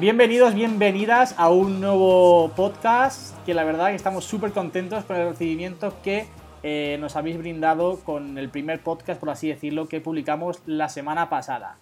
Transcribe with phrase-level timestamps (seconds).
[0.00, 5.30] Bienvenidos, bienvenidas a un nuevo podcast que la verdad que estamos súper contentos con el
[5.30, 6.28] recibimiento que
[6.62, 11.28] eh, nos habéis brindado con el primer podcast, por así decirlo, que publicamos la semana
[11.28, 11.78] pasada.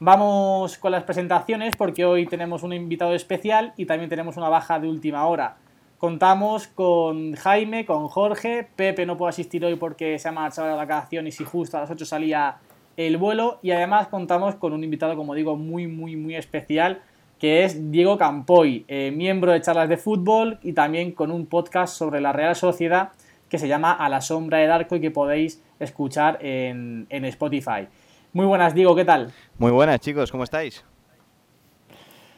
[0.00, 4.80] Vamos con las presentaciones porque hoy tenemos un invitado especial y también tenemos una baja
[4.80, 5.54] de última hora.
[5.98, 10.74] Contamos con Jaime, con Jorge, Pepe no puede asistir hoy porque se ha marchado de
[10.74, 12.56] vacaciones y justo a las 8 salía
[12.96, 17.00] el vuelo y además contamos con un invitado, como digo, muy, muy, muy especial
[17.38, 21.96] que es Diego Campoy, eh, miembro de Charlas de Fútbol y también con un podcast
[21.96, 23.10] sobre la Real Sociedad
[23.48, 27.86] que se llama A la Sombra del Arco y que podéis escuchar en, Spotify.
[28.32, 29.32] Muy buenas, Diego, ¿qué tal?
[29.58, 30.84] Muy buenas, chicos, ¿cómo estáis?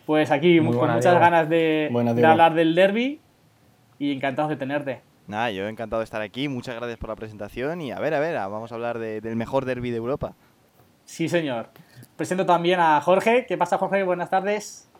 [0.04, 1.90] Pues aquí con muchas ganas de,
[2.24, 3.20] hablar del derby
[3.98, 5.00] y encantados de tenerte.
[5.26, 8.20] Nada, yo encantado de estar aquí, muchas gracias por la presentación y a ver, a
[8.20, 10.34] ver, vamos a hablar del mejor derby de Europa.
[11.06, 11.70] Sí, señor.
[12.16, 13.46] Presento también a Jorge.
[13.46, 14.02] ¿Qué pasa, Jorge?
[14.02, 14.90] Buenas tardes.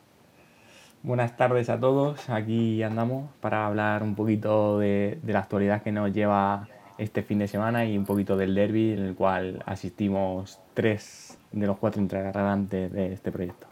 [1.03, 6.13] Buenas tardes a todos, aquí andamos para hablar un poquito de, la actualidad que nos
[6.13, 6.67] lleva
[6.99, 11.67] este fin de semana y un poquito del derby en el cual asistimos tres de
[11.67, 13.69] los cuatro integrantes de este proyecto.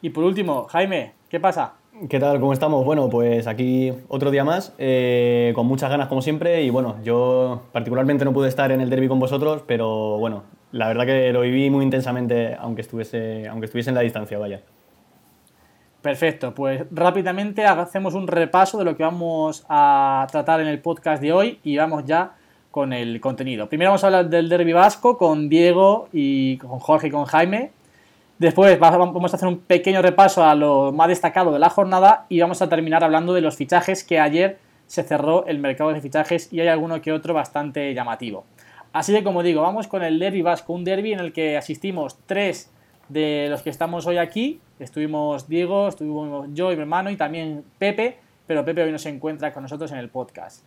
[0.00, 1.74] Y por último, Jaime, ¿qué pasa?
[2.08, 2.40] ¿Qué tal?
[2.40, 2.84] ¿Cómo estamos?
[2.84, 7.64] Bueno, pues aquí otro día más, eh, con muchas ganas como siempre y bueno, yo
[7.72, 11.42] particularmente no pude estar en el derby con vosotros, pero bueno, la verdad que lo
[11.42, 14.62] viví muy intensamente aunque estuviese, aunque estuviese en la distancia, vaya.
[16.02, 21.20] Perfecto, pues rápidamente hacemos un repaso de lo que vamos a tratar en el podcast
[21.20, 22.34] de hoy y vamos ya
[22.70, 23.68] con el contenido.
[23.68, 27.72] Primero vamos a hablar del derby vasco con Diego y con Jorge y con Jaime.
[28.38, 32.40] Después vamos a hacer un pequeño repaso a lo más destacado de la jornada y
[32.40, 36.52] vamos a terminar hablando de los fichajes que ayer se cerró el mercado de fichajes
[36.52, 38.44] y hay alguno que otro bastante llamativo.
[38.92, 42.16] Así que como digo, vamos con el derby vasco, un derby en el que asistimos
[42.26, 42.70] tres
[43.08, 44.60] de los que estamos hoy aquí.
[44.78, 49.08] Estuvimos Diego, estuvimos yo y mi hermano y también Pepe, pero Pepe hoy no se
[49.08, 50.64] encuentra con nosotros en el podcast.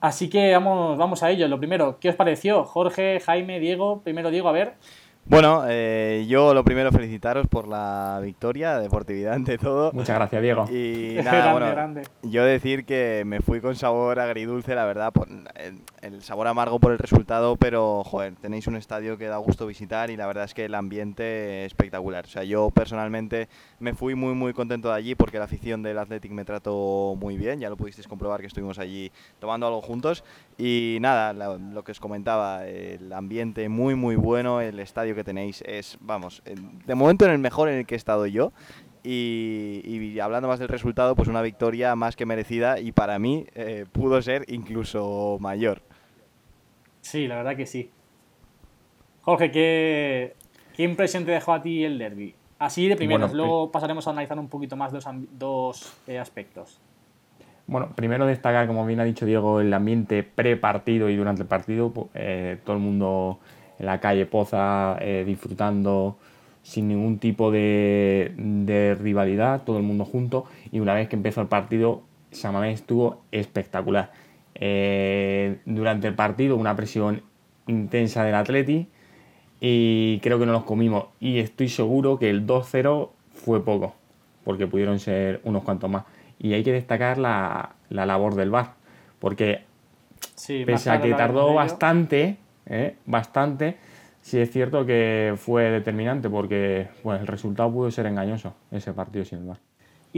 [0.00, 1.48] Así que vamos, vamos a ello.
[1.48, 2.64] Lo primero, ¿qué os pareció?
[2.64, 4.00] Jorge, Jaime, Diego.
[4.02, 4.74] Primero Diego, a ver.
[5.28, 9.92] Bueno, eh, yo lo primero felicitaros por la victoria, deportividad ante todo.
[9.92, 10.64] Muchas gracias, Diego.
[10.70, 15.28] Y nada, bueno, yo decir que me fui con sabor agridulce, la verdad, por
[16.02, 20.10] el, sabor amargo por el resultado, pero joder, tenéis un estadio que da gusto visitar
[20.10, 22.24] y la verdad es que el ambiente es espectacular.
[22.24, 23.48] O sea, yo personalmente
[23.80, 27.36] me fui muy muy contento de allí porque la afición del Athletic me trató muy
[27.36, 30.24] bien, ya lo pudisteis comprobar que estuvimos allí tomando algo juntos
[30.56, 35.62] y nada, lo que os comentaba, el ambiente muy muy bueno, el estadio que tenéis
[35.66, 38.52] es, vamos, de momento en el mejor en el que he estado yo.
[39.04, 43.86] Y, hablando más del resultado, pues una victoria más que merecida y para mí eh,
[43.90, 45.82] pudo ser incluso mayor.
[47.08, 47.90] Sí, la verdad que sí.
[49.22, 50.34] Jorge, ¿qué,
[50.76, 52.34] qué impresión te dejó a ti el derby?
[52.58, 55.06] Así de primero, luego pasaremos a analizar un poquito más dos,
[55.38, 56.78] dos eh, aspectos.
[57.66, 61.90] Bueno, primero destacar, como bien ha dicho Diego, el ambiente pre-partido y durante el partido.
[62.12, 63.38] Eh, todo el mundo
[63.78, 66.18] en la calle Poza, eh, disfrutando
[66.62, 70.44] sin ningún tipo de, rivalidad, todo el mundo junto.
[70.72, 72.02] Y una vez que empezó el partido,
[72.32, 74.12] Samamés estuvo espectacular.
[74.60, 77.22] Eh, durante el partido, una presión
[77.66, 78.88] intensa del Atleti
[79.60, 81.06] y creo que no los comimos.
[81.20, 83.94] Y estoy seguro que el 2-0 fue poco,
[84.44, 86.04] porque pudieron ser unos cuantos más.
[86.38, 88.74] Y hay que destacar la, labor del VAR,
[89.18, 89.62] porque
[90.66, 92.36] pese a que tardó bastante,
[92.66, 92.96] ¿eh?
[93.06, 93.76] bastante,
[94.20, 99.38] sí es cierto que fue determinante porque el resultado pudo ser engañoso ese partido sin
[99.38, 99.44] el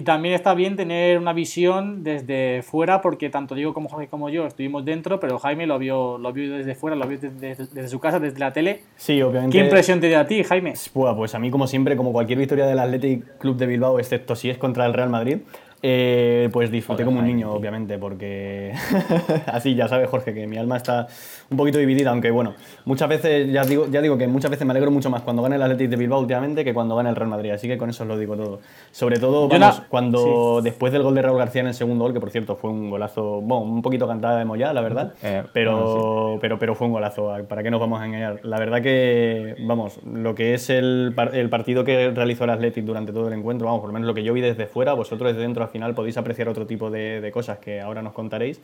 [0.00, 4.31] Y también está bien tener una visión desde fuera, porque tanto Diego como Jorge como
[4.31, 8.00] yo estuvimos dentro, pero Jaime lo vio, lo vio desde fuera, lo vio desde, su
[8.00, 8.81] casa, desde la tele.
[8.97, 9.58] Sí, obviamente.
[9.58, 10.70] ¿Qué impresión te dio a ti, Jaime?
[10.70, 14.35] Pues, pues a mí, como siempre, como cualquier victoria del Athletic Club de Bilbao, excepto
[14.37, 15.41] si es contra el Real Madrid,
[15.82, 18.75] Eh, pues disfruté como un niño, obviamente, porque
[19.47, 21.06] así ya sabes, Jorge, que mi alma está
[21.49, 22.55] un poquito dividida, aunque bueno,
[22.85, 25.56] muchas veces, ya digo, ya digo que muchas veces me alegro mucho más cuando gana
[25.56, 28.03] el Athletic de Bilbao últimamente que cuando gana el Real Madrid, así que con eso
[28.03, 28.61] os lo digo todo.
[28.91, 32.21] Sobre todo, vamos, cuando después del gol de Raúl García en el segundo gol, que
[32.21, 36.37] por cierto fue un golazo, bueno, un poquito cantada de Moya, la verdad, eh, pero,
[36.43, 38.41] pero, pero fue un golazo, ¿para qué nos vamos a engañar?
[38.43, 43.12] La verdad que, vamos, lo que es el, el partido que realizó el Athletic durante
[43.12, 45.41] todo el encuentro, vamos, por lo menos lo que yo vi desde fuera, vosotros desde
[45.41, 48.61] dentro final podéis apreciar otro tipo de, cosas que ahora nos contaréis.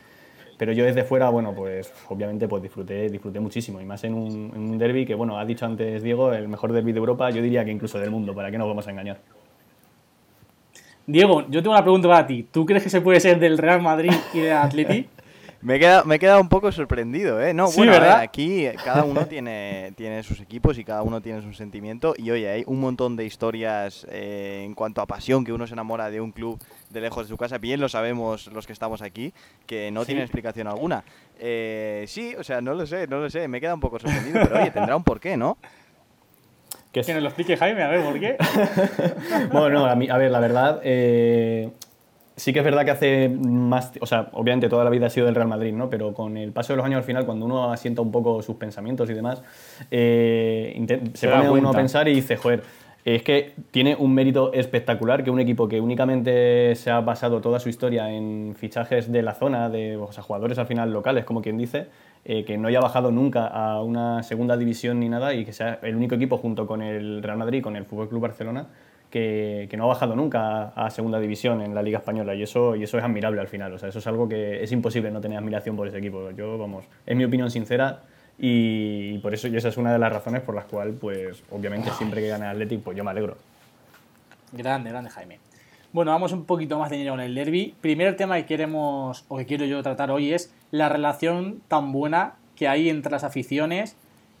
[0.57, 3.79] Pero yo desde fuera, bueno, pues obviamente pues disfruté, disfruté muchísimo.
[3.79, 6.93] Y más en un, en derby que, bueno, ha dicho antes Diego, el mejor derby
[6.93, 9.19] de Europa, yo diría que incluso del mundo, ¿para qué nos vamos a engañar?
[11.05, 12.47] Diego, yo tengo una pregunta para ti.
[12.51, 15.07] ¿Tú crees que se puede ser del Real Madrid y del Atleti?
[15.61, 17.51] Me he, quedado, me he quedado un poco sorprendido, ¿eh?
[17.53, 22.13] No, bueno, aquí cada uno tiene, tiene sus equipos y cada uno tiene su sentimiento.
[22.15, 25.73] Y oye, hay un montón de historias eh, en cuanto a pasión, que uno se
[25.73, 27.57] enamora de un club de lejos de su casa.
[27.57, 29.33] Bien lo sabemos los que estamos aquí,
[29.65, 31.03] que no tienen explicación alguna.
[31.39, 33.47] Eh, sí, o sea, no lo sé, no lo sé.
[33.47, 35.57] Me he quedado un poco sorprendido, pero oye, tendrá un porqué, ¿no?
[36.91, 38.37] Que, nos lo explique Jaime, a ver, ¿por qué?
[39.51, 41.69] bueno, a, mí, a ver, la verdad, eh,
[42.35, 45.25] sí que es verdad que hace más, o sea, obviamente toda la vida ha sido
[45.25, 45.89] del Real Madrid, ¿no?
[45.89, 48.55] Pero con el paso de los años al final, cuando uno asienta un poco sus
[48.55, 49.43] pensamientos y demás,
[49.91, 52.63] eh, se, pone uno a pensar y dice, joder,
[53.15, 57.57] es que tiene un mérito espectacular que un equipo que únicamente se ha basado toda
[57.61, 61.41] su historia en fichajes de la zona, de o sea, jugadores al final locales, como
[61.41, 61.87] quien dice,
[62.25, 65.79] eh, que no haya bajado nunca a una segunda división ni nada y que sea
[65.83, 68.67] el único equipo junto con el Real Madrid, con el Fútbol Club Barcelona,
[69.09, 72.83] que, no ha bajado nunca a, segunda división en la Liga Española y eso, y
[72.83, 73.71] eso es admirable al final.
[73.71, 76.31] O sea, eso es algo que es imposible no tener admiración por ese equipo.
[76.31, 78.01] Yo, vamos, es mi opinión sincera
[78.37, 81.91] y, por eso y esa es una de las razones por las cuales, pues, obviamente,
[81.91, 83.37] siempre que gane el Athletic, pues yo me alegro.
[84.51, 85.39] Grande, grande Jaime.
[85.91, 87.73] Bueno, vamos un poquito más de lleno con el derby.
[87.81, 92.35] Primer tema que queremos o que quiero yo tratar hoy es la relación tan buena
[92.55, 93.95] que hay entre las aficiones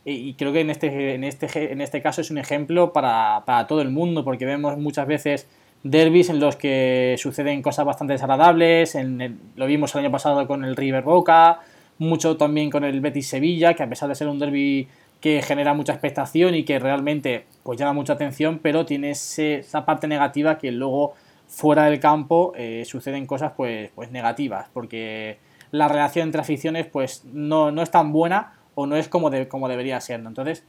[0.09, 3.81] y creo que en este, en este, en este caso es un ejemplo para, todo
[3.81, 5.47] el mundo, porque vemos muchas veces
[5.83, 10.63] derbis en los que suceden cosas bastante desagradables, en lo vimos el año pasado con
[10.63, 11.59] el River Boca,
[11.99, 14.87] mucho también con el Betis Sevilla, que a pesar de ser un derby
[15.19, 20.07] que genera mucha expectación y que realmente pues llama mucha atención, pero tiene esa parte
[20.07, 21.13] negativa que luego
[21.47, 25.39] fuera del campo eh, suceden cosas pues, pues negativas, porque
[25.71, 29.47] la relación entre aficiones pues no, no es tan buena o no es como, de,
[29.47, 30.19] como debería ser.
[30.19, 30.63] Entonces,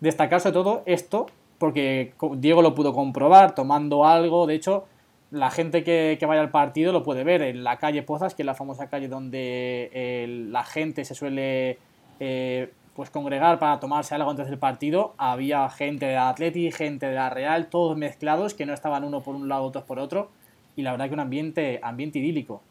[0.00, 1.26] destacar sobre todo esto,
[1.58, 4.84] porque Diego lo pudo comprobar tomando algo, de hecho,
[5.34, 8.46] la gente que, vaya al partido lo puede ver en la calle Pozas, que es
[8.46, 11.78] la famosa calle donde la gente se suele
[12.20, 15.14] eh, pues congregar para tomarse algo antes del partido.
[15.18, 19.34] Había gente de Atleti, gente de la Real, todos mezclados, que no estaban uno por
[19.34, 20.30] un lado, otros por otro.
[20.76, 22.62] Y la verdad que un ambiente, ambiente idílico.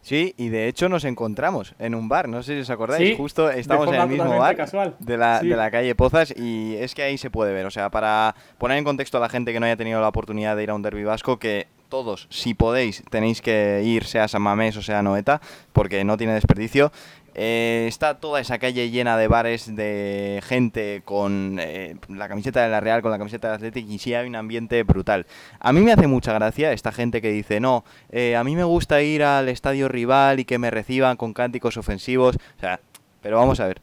[0.00, 3.50] Sí, y de hecho nos encontramos en un bar, no sé si os acordáis, justo
[3.50, 4.56] estamos en el mismo bar
[4.98, 7.90] de la, de la calle Pozas y es que ahí se puede ver, o sea,
[7.90, 10.70] para poner en contexto a la gente que no haya tenido la oportunidad de ir
[10.70, 14.82] a un derbi vasco, que todos, si podéis, tenéis que ir, sea San Mamés o
[14.82, 15.42] sea Noeta,
[15.74, 16.90] porque no tiene desperdicio.
[17.34, 22.68] Eh, está toda esa calle llena de bares de gente con eh, la camiseta de
[22.68, 25.26] la Real, con la camiseta de Athletic y sí hay un ambiente brutal.
[25.60, 28.64] A mí me hace mucha gracia esta gente que dice, no, eh, a mí me
[28.64, 32.36] gusta ir al estadio rival y que me reciban con cánticos ofensivos.
[32.36, 32.80] O sea,
[33.20, 33.82] pero vamos a ver,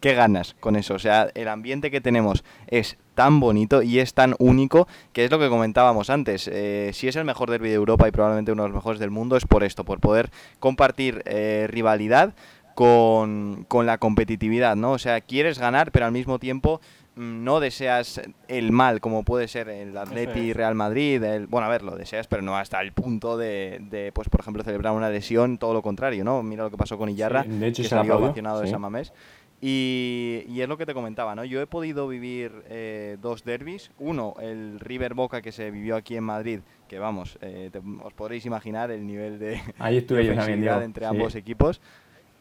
[0.00, 0.94] ¿qué ganas con eso?
[0.94, 5.30] O sea, el ambiente que tenemos es tan bonito y es tan único que es
[5.30, 6.42] lo que comentábamos antes.
[6.42, 9.36] si es el mejor derby de Europa y probablemente uno de los mejores del mundo
[9.36, 11.22] es por esto, por poder compartir
[11.68, 12.34] rivalidad
[12.74, 14.92] con, la competitividad, ¿no?
[14.92, 16.80] O sea, quieres ganar, pero al mismo tiempo
[17.14, 21.22] mm, no deseas el mal, como puede ser el Atleti Real Madrid.
[21.22, 24.62] El, bueno, a ver, lo deseas, pero no hasta el punto de, pues, por ejemplo,
[24.62, 26.42] celebrar una lesión, todo lo contrario, ¿no?
[26.42, 29.12] Mira lo que pasó con Iyarra, de hecho, que se salió de San Mamés.
[29.62, 31.44] Y, y, es lo que te comentaba, ¿no?
[31.44, 33.90] Yo he podido vivir eh, dos derbis.
[33.98, 37.70] Uno, el River Boca que se vivió aquí en Madrid, que vamos, eh,
[38.02, 41.80] os podréis imaginar el nivel de, Ahí estuve yo también, entre ambos equipos.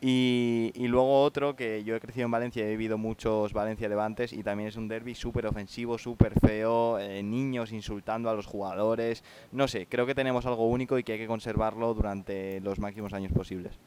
[0.01, 4.43] Y, luego otro que yo he crecido en Valencia, he vivido muchos Valencia Levantes y
[4.43, 9.25] también es un derby súper ofensivo, súper feo, eh, niños insultando a los jugadores.
[9.51, 13.11] No sé, creo que tenemos algo único y que hay que conservarlo durante los máximos
[13.11, 13.77] años posibles.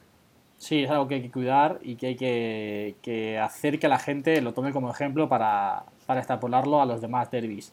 [0.63, 4.41] Sí, es algo que hay que cuidar y que hay que, hacer que la gente
[4.41, 7.73] lo tome como ejemplo para, para extrapolarlo a los demás derbis.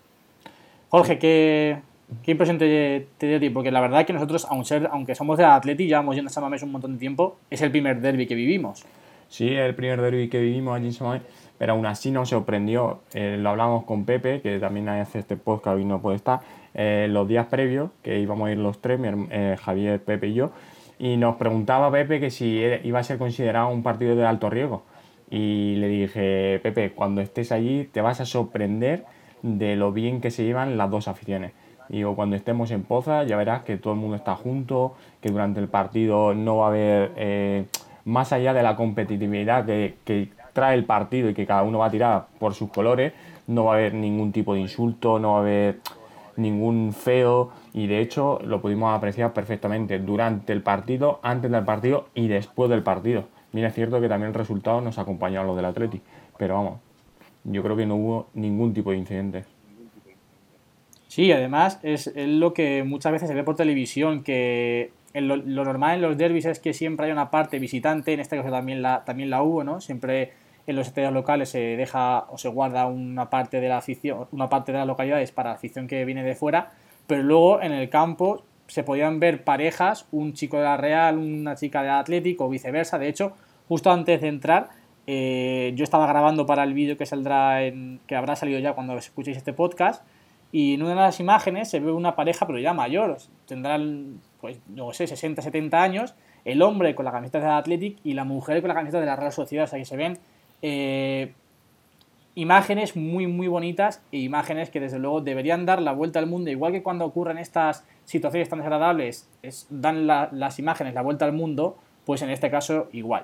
[0.90, 1.78] Jorge, ¿qué,
[2.24, 3.52] ¿Qué impresión te, dio a ti?
[3.52, 6.64] Porque la verdad es que nosotros, aunque somos de Atleti, llevamos yendo a San Mamés
[6.64, 8.84] un montón de tiempo, es el primer derby que vivimos.
[9.28, 11.22] Sí, el primer derby que vivimos allí en San Mamés,
[11.60, 13.02] pero aún así nos sorprendió.
[13.14, 16.40] Eh, lo hablamos con Pepe, que también hace este podcast y no puede estar.
[16.74, 20.52] eh, los días previos, que íbamos a ir los tres, eh, Javier, Pepe y yo,
[21.00, 24.84] y nos preguntaba Pepe que si iba a ser considerado un partido de alto riesgo.
[25.32, 29.06] Y le dije, Pepe, cuando estés allí te vas a sorprender
[29.42, 31.54] de lo bien que se llevan las dos aficiones.
[31.88, 35.60] Digo, cuando estemos en Poza ya verás que todo el mundo está junto, que durante
[35.60, 37.66] el partido no va a haber, eh,
[38.06, 41.86] más allá de la competitividad que, que, trae el partido y que cada uno va
[41.86, 43.14] a tirar por sus colores,
[43.48, 45.80] no va a haber ningún tipo de insulto, no va a haber
[46.36, 52.10] ningún feo y de hecho lo pudimos apreciar perfectamente durante el partido, antes del partido
[52.14, 53.24] y después del partido.
[53.54, 56.02] Bien es cierto que también el resultado nos acompañó a los del Atleti,
[56.38, 56.80] pero vamos,
[57.46, 59.46] yo creo que no hubo ningún tipo de incidente.
[61.08, 66.02] Sí, además es, lo que muchas veces se ve por televisión, que lo, normal en
[66.02, 69.30] los derbis es que siempre hay una parte visitante, en este caso también la, también
[69.30, 69.80] la hubo, ¿no?
[69.80, 70.34] Siempre
[70.68, 74.50] en los estadios locales se deja o se guarda una parte de la afición, una
[74.50, 76.74] parte de las localidades para la afición que viene de fuera,
[77.10, 81.56] pero luego en el campo se podían ver parejas, un chico de la Real, una
[81.56, 83.00] chica de Atlético o viceversa.
[83.00, 83.34] De hecho,
[83.68, 84.70] justo antes de entrar,
[85.08, 88.96] eh, yo estaba grabando para el vídeo que saldrá en, que habrá salido ya cuando
[88.96, 90.06] escuchéis este podcast.
[90.52, 94.60] Y en una de las imágenes se ve una pareja, pero ya mayor, tendrán, pues,
[94.68, 96.14] no sé, 60, 70 años,
[96.46, 99.16] el hombre con la camiseta de Athletic y la mujer con la camiseta de la
[99.16, 99.64] Real Sociedad.
[99.64, 100.20] O sea que se ven
[100.62, 101.34] eh,
[102.36, 106.50] imágenes muy, muy bonitas e imágenes que desde luego deberían dar la vuelta al mundo,
[106.50, 111.34] igual que cuando ocurren estas situaciones tan desagradables, es, dan las imágenes la vuelta al
[111.34, 113.24] mundo, pues en este caso igual.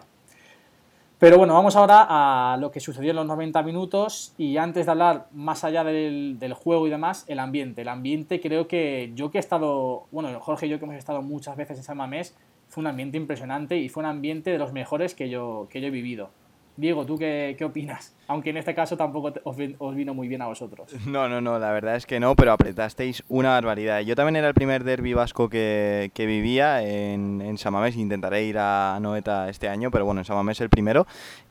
[1.18, 4.92] Pero bueno, vamos ahora a lo que sucedió en los 90 minutos y antes de
[4.92, 7.84] hablar más allá del, del, juego y demás, el ambiente.
[7.84, 11.22] El ambiente creo que yo que he estado, bueno, Jorge y yo que hemos estado
[11.22, 12.36] muchas veces en San Mamés,
[12.68, 15.88] fue un ambiente impresionante y fue un ambiente de los mejores que yo, que yo
[15.88, 16.32] he vivido.
[16.78, 18.14] Diego, ¿tú qué, opinas?
[18.28, 20.94] Aunque en este caso tampoco os, vino muy bien a vosotros.
[21.08, 24.02] No, no, no, la verdad es que no, pero apretasteis una barbaridad.
[24.02, 27.96] Yo también era el primer derby vasco que, vivía en, en Samamés.
[27.96, 31.08] Intentaré ir a Noeta este año, pero bueno, en Samamés el primero.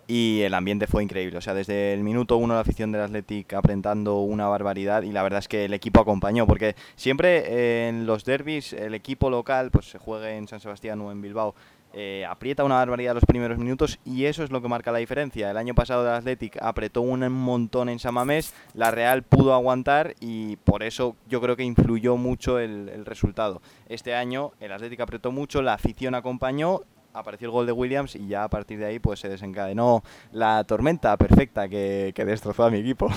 [0.07, 1.39] Y el ambiente fue increíble.
[1.39, 5.23] O sea, desde el minuto uno la afición del Athletic apretando una barbaridad y la
[5.23, 6.47] verdad es que el equipo acompañó.
[6.47, 11.11] Porque siempre en los derbis el equipo local, pues se juegue en San Sebastián o
[11.11, 11.55] en Bilbao,
[11.97, 15.49] eh, aprieta una barbaridad los primeros minutos y eso es lo que marca la diferencia.
[15.49, 20.57] El año pasado el Athletic apretó un montón en Samamés, la Real pudo aguantar y
[20.57, 23.63] por eso yo creo que influyó mucho el, resultado.
[23.89, 26.81] Este año el Athletic apretó mucho, la afición acompañó
[27.13, 30.65] apareció el gol de Williams y ya a partir de ahí pues se desencadenó la
[30.65, 33.09] tormenta perfecta que, destrozó a mi equipo.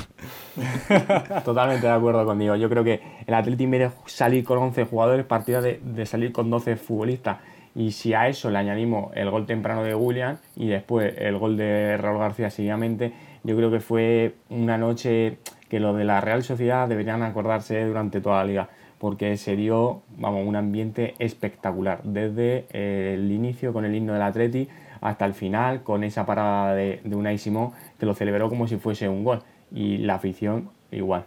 [1.45, 2.55] Totalmente de acuerdo conmigo.
[2.55, 6.75] Yo creo que el Athletic merece salir con 11 jugadores, partida de salir con 12
[6.75, 7.39] futbolistas.
[7.77, 11.57] Y si a eso le añadimos el gol temprano de William y después el gol
[11.57, 15.37] de Raúl García seguidamente, yo creo que fue una noche
[15.69, 20.01] que los de la Real Sociedad deberían acordarse durante toda la liga, porque se dio
[20.17, 24.67] vamos, un ambiente espectacular, desde el inicio con el himno del Atleti
[24.99, 28.77] hasta el final con esa parada de, de Unai Simón que lo celebró como si
[28.77, 31.25] fuese un gol y la afición igual.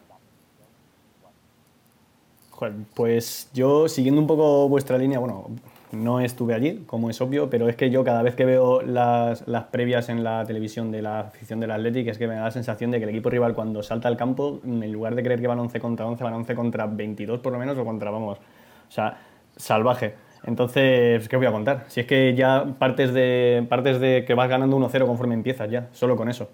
[2.95, 5.47] Pues yo, siguiendo un poco vuestra línea, bueno,
[5.93, 9.47] no estuve allí, como es obvio, pero es que yo cada vez que veo las,
[9.49, 12.51] las previas en la televisión de la afición del Athletic es que me da la
[12.51, 15.47] sensación de que el equipo rival cuando salta al campo, en lugar de creer que
[15.47, 18.93] van 11 contra 11, van 11 contra 22 por lo menos o contra, vamos, o
[18.93, 19.19] sea,
[19.57, 20.15] salvaje.
[20.45, 21.85] Entonces, ¿qué voy a contar?
[21.89, 25.89] Si es que ya partes de, partes de que vas ganando 1-0 conforme empiezas ya,
[25.93, 26.49] solo con eso.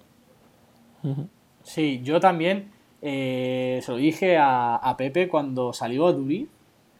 [1.62, 6.48] Sí, yo también eh, se lo dije a, a, Pepe cuando salió a Durí,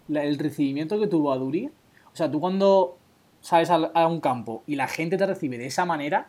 [0.09, 1.71] el recibimiento que tuvo a Durí
[2.17, 2.97] o sea, tú cuando
[3.43, 6.29] sales a, un campo y la gente te recibe de esa manera,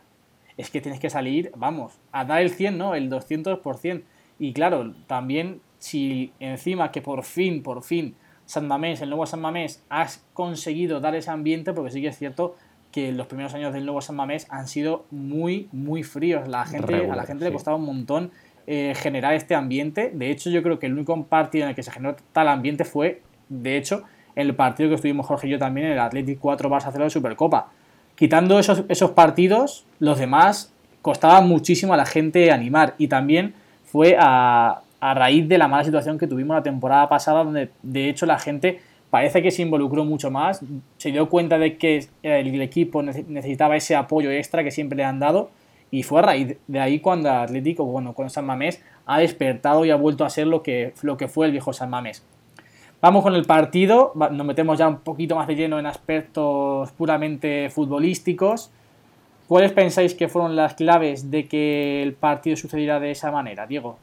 [0.57, 2.93] es que tienes que salir, vamos, a dar el 100, ¿no?
[2.93, 4.03] El 200%.
[4.37, 8.15] Y claro, también si encima que por fin, por fin,
[8.45, 12.17] San Mamés, el nuevo San Mamés, has conseguido dar ese ambiente, porque sí que es
[12.17, 12.57] cierto
[12.91, 16.49] que los primeros años del nuevo San Mamés han sido muy, muy fríos.
[16.49, 18.31] La gente, a la gente le costaba un montón
[18.65, 20.11] eh, generar este ambiente.
[20.13, 22.83] De hecho, yo creo que el único partido en el que se generó tal ambiente
[22.83, 24.03] fue, de hecho,
[24.37, 27.67] el partido que estuvimos Jorge y yo también el Athletic 4 Barça 0 de Supercopa.
[28.15, 33.53] Quitando esos, esos partidos, los demás costaba muchísimo a la gente animar y también
[33.85, 38.25] fue a, raíz de la mala situación que tuvimos la temporada pasada donde de hecho
[38.25, 40.61] la gente parece que se involucró mucho más,
[40.97, 45.19] se dio cuenta de que el equipo necesitaba ese apoyo extra que siempre le han
[45.19, 45.49] dado
[45.91, 49.91] y fue a raíz de ahí cuando Atlético, bueno, con San Mamés ha despertado y
[49.91, 52.25] ha vuelto a ser lo que, lo que fue el viejo San Mamés.
[53.07, 57.69] Vamos con el partido, nos metemos ya un poquito más de lleno en aspectos puramente
[57.69, 58.69] futbolísticos.
[59.47, 63.97] ¿Cuáles pensáis que fueron las claves de que el partido sucediera de esa manera, Diego?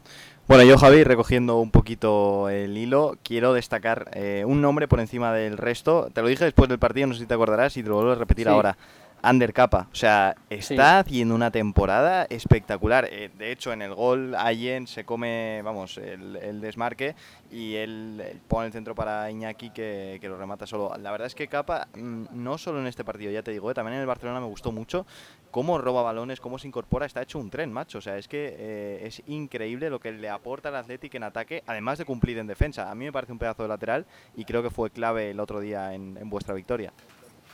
[0.48, 5.34] Bueno, yo Javi, recogiendo un poquito el hilo, quiero destacar eh, un nombre por encima
[5.34, 6.08] del resto.
[6.10, 8.12] Te lo dije después del partido, no sé si te acordarás y te lo vuelvo
[8.12, 8.78] a repetir ahora.
[9.24, 9.88] Ander Capa.
[9.90, 13.08] O sea, está haciendo una temporada espectacular.
[13.10, 17.14] Eh, de hecho, en el gol, Allen se come, vamos, el, desmarque
[17.50, 20.92] y él, pone el centro para Iñaki que, lo remata solo.
[20.98, 23.74] La verdad es que Capa, mm, no solo en este partido, ya te digo, eh,
[23.74, 25.06] también en el Barcelona me gustó mucho
[25.50, 27.06] cómo roba balones, cómo se incorpora.
[27.06, 27.98] Está hecho un tren, macho.
[27.98, 31.62] O sea, es que eh, es increíble lo que le aporta al Athletic en ataque,
[31.66, 32.90] además de cumplir en defensa.
[32.90, 34.04] A mí me parece un pedazo de lateral
[34.36, 36.92] y creo que fue clave el otro día en vuestra victoria.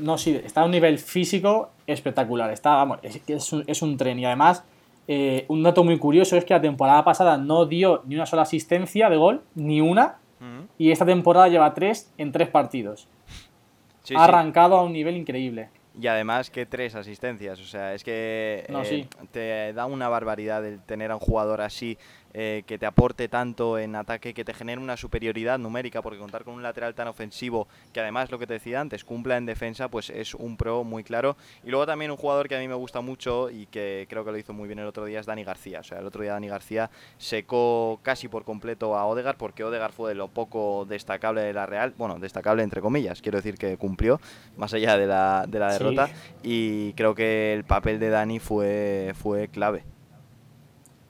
[0.01, 2.51] No, sí, está a un nivel físico espectacular.
[2.51, 4.19] Está, vamos, es, un, es un tren.
[4.19, 4.65] Y además,
[5.09, 8.43] eh, un dato muy curioso es que la temporada pasada no dio ni una sola
[8.43, 10.17] asistencia de gol, ni una.
[10.79, 13.07] Y esta temporada lleva tres en tres partidos.
[14.17, 15.69] ha arrancado a un nivel increíble.
[16.01, 20.81] Y además que tres asistencias, o sea, es que eh, te da una barbaridad el
[20.81, 21.99] tener a un jugador así
[22.33, 26.45] eh, que te aporte tanto en ataque, que te genere una superioridad numérica, porque contar
[26.45, 29.89] con un lateral tan ofensivo, que además lo que te decía antes, cumpla en defensa,
[29.89, 31.37] pues es un pro muy claro.
[31.65, 34.31] Y luego también un jugador que a mí me gusta mucho y que creo que
[34.31, 35.81] lo hizo muy bien el otro día es Dani García.
[35.81, 39.93] O sea, el otro día Dani García secó casi por completo a Odegar, porque Odegar
[39.93, 43.77] fue de lo poco destacable de la Real, bueno, destacable entre comillas, quiero decir que
[43.77, 44.21] cumplió,
[44.57, 46.11] más allá de la, de la derrota,
[46.43, 49.85] y creo que el papel de Dani fue, fue clave.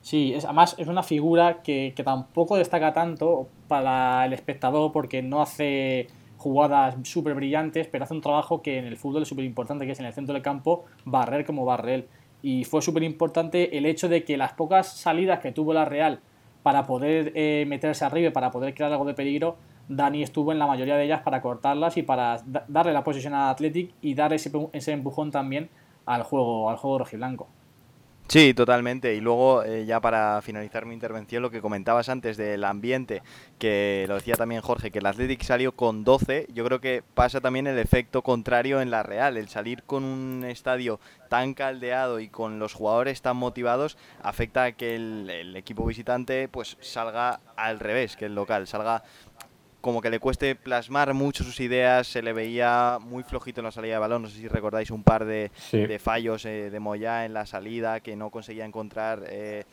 [0.01, 5.41] Sí, es, además es una figura que, tampoco destaca tanto para el espectador porque no
[5.41, 9.85] hace jugadas súper brillantes, pero hace un trabajo que en el fútbol es súper importante,
[9.85, 12.07] que es en el centro del campo barrer como barrer.
[12.41, 16.19] Y fue súper importante el hecho de que las pocas salidas que tuvo la Real
[16.63, 20.65] para poder eh, meterse arriba para poder crear algo de peligro, Dani estuvo en la
[20.65, 24.51] mayoría de ellas para cortarlas y para darle la posición al Athletic y dar ese,
[24.73, 25.69] ese empujón también
[26.07, 27.47] al juego, al juego rojiblanco.
[28.31, 29.13] Sí, totalmente.
[29.13, 33.23] Y luego, eh, ya para finalizar mi intervención, lo que comentabas antes del ambiente,
[33.59, 37.41] que lo decía también Jorge, que el Athletic salió con 12, yo creo que pasa
[37.41, 39.35] también el efecto contrario en la Real.
[39.35, 44.71] El salir con un estadio tan caldeado y con los jugadores tan motivados afecta a
[44.71, 49.03] que el, el equipo visitante pues salga al revés que el local, salga
[49.81, 53.71] como que le cueste plasmar mucho sus ideas, se le veía muy flojito en la
[53.71, 55.51] salida de balón, no sé si recordáis un par de,
[55.99, 59.63] fallos eh, de Moyá en la salida que no conseguía encontrar eh,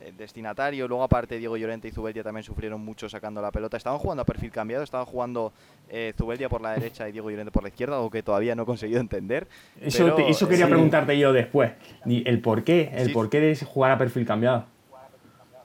[0.00, 3.98] el destinatario, luego aparte Diego Llorente y Zubeldia también sufrieron mucho sacando la pelota, estaban
[3.98, 5.52] jugando a perfil cambiado, estaban jugando
[5.88, 8.64] eh, Zubeldia por la derecha y Diego Llorente por la izquierda, algo que todavía no
[8.64, 9.46] he conseguido entender.
[9.80, 11.72] Eso, eso quería preguntarte yo después,
[12.04, 14.73] el por qué, el por qué de jugar a perfil cambiado.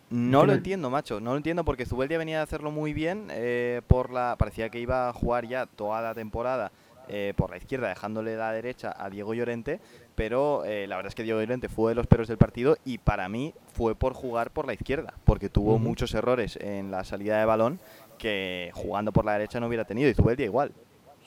[0.09, 1.19] No lo entiendo, macho.
[1.19, 3.27] No lo entiendo porque Zubeldia venía de hacerlo muy bien.
[3.29, 6.71] Eh, por la Parecía que iba a jugar ya toda la temporada
[7.07, 9.79] eh, por la izquierda, dejándole la derecha a Diego Llorente.
[10.15, 12.97] Pero eh, la verdad es que Diego Llorente fue de los perros del partido y
[12.97, 15.13] para mí fue por jugar por la izquierda.
[15.25, 17.79] Porque tuvo muchos errores en la salida de balón
[18.17, 20.09] que jugando por la derecha no hubiera tenido.
[20.09, 20.71] Y Zubeldia igual.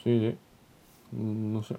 [0.02, 0.36] Sí, sí.
[1.16, 1.76] Mm, no sé.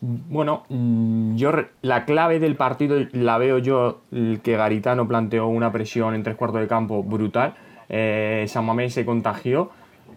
[0.00, 4.00] Bueno, mm, yo la clave del partido la veo yo
[4.42, 7.54] que Garitano planteó una presión en tres cuartos de campo brutal.
[7.88, 9.70] Eh, San Mamés se contagió,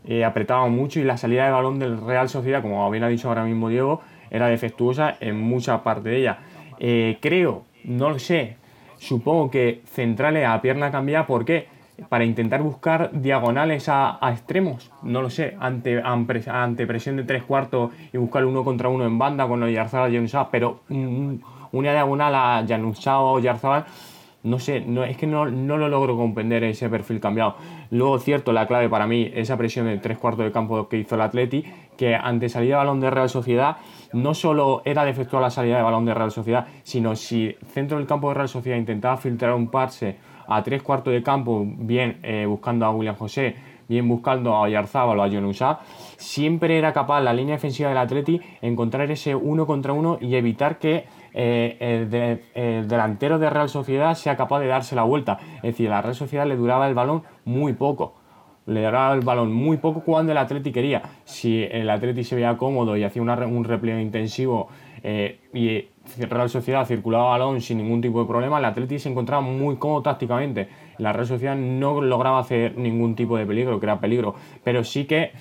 [0.05, 3.27] eh, apretaba mucho y la salida de balón del Real Sociedad, como bien ha dicho
[3.27, 6.39] ahora mismo Diego, era defectuosa en mucha parte de ella.
[6.79, 8.57] Eh, creo, no lo sé,
[8.97, 11.67] supongo que centrales a pierna cambiada, ¿por qué?
[12.09, 17.91] Para intentar buscar diagonales a, extremos, no lo sé, ante, ante presión de tres cuartos
[18.11, 22.65] y buscar uno contra uno en banda con Yarzabal y Januzaj, pero una diagonal a
[22.67, 23.85] Januzaj o Yarzabal,
[24.43, 27.55] no sé, no, es que no, no, lo logro comprender ese perfil cambiado.
[27.89, 31.15] Luego, cierto, la clave para mí, esa presión de tres cuartos de campo que hizo
[31.15, 31.65] el Atleti,
[31.97, 33.77] que ante salida de balón de Real Sociedad,
[34.13, 38.05] no solo era defectuosa la salida de balón de Real Sociedad, sino si centro del
[38.05, 42.45] campo de Real Sociedad intentaba filtrar un parse a tres cuartos de campo, bien eh,
[42.47, 43.55] buscando a William José,
[43.87, 45.79] bien buscando a Oyarzábal o a Yonusa,
[46.17, 50.79] siempre era capaz la línea defensiva del Atleti encontrar ese uno contra uno y evitar
[50.79, 52.09] que eh,
[52.55, 55.37] el, delantero de Real Sociedad sea capaz de darse la vuelta.
[55.57, 58.15] Es decir, a la Real Sociedad le duraba el balón muy poco.
[58.65, 61.03] Le duraba el balón muy poco cuando el Atleti quería.
[61.23, 64.69] Si el Atleti se veía cómodo y hacía un repliegue intensivo
[65.07, 65.87] eh, y
[66.25, 70.01] Real Sociedad circulaba balón sin ningún tipo de problema, el Atleti se encontraba muy cómodo
[70.01, 70.67] tácticamente.
[70.97, 75.05] La Real Sociedad no lograba hacer ningún tipo de peligro, que era peligro, pero sí
[75.05, 75.31] que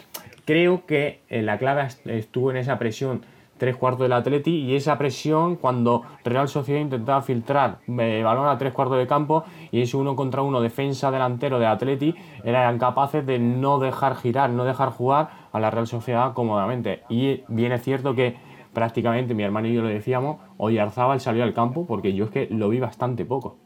[0.44, 3.22] creo que eh, la clave estuvo en esa presión
[3.56, 8.58] tres cuartos del Atleti y esa presión cuando Real Sociedad intentaba filtrar eh, balón a
[8.58, 13.24] tres cuartos de campo y ese uno contra uno defensa delantero de Atleti eran capaces
[13.24, 17.04] de no dejar girar, no dejar jugar a la Real Sociedad cómodamente.
[17.08, 18.36] Y bien es cierto que
[18.74, 22.30] prácticamente mi hermano y yo lo decíamos, hoy Arzábal salió al campo porque yo es
[22.30, 23.56] que lo vi bastante poco.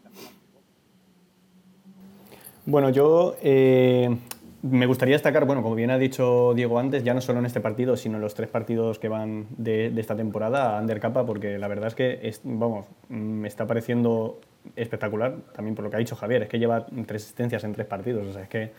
[2.65, 4.15] Bueno, yo eh,
[4.61, 7.61] me gustaría destacar, bueno, como bien ha dicho Diego antes, ya no solo en este
[7.61, 11.67] partido, sino en los tres partidos que van de, esta temporada a Ander porque la
[11.67, 14.39] verdad es que, vamos, me está pareciendo
[14.75, 17.87] espectacular, también por lo que ha dicho Javier, es que lleva tres asistencias en tres
[17.87, 18.71] partidos, o sea, es que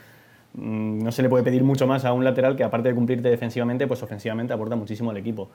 [0.55, 3.31] mm, no se le puede pedir mucho más a un lateral que aparte de cumplirte
[3.31, 5.49] defensivamente, pues ofensivamente aporta muchísimo al equipo.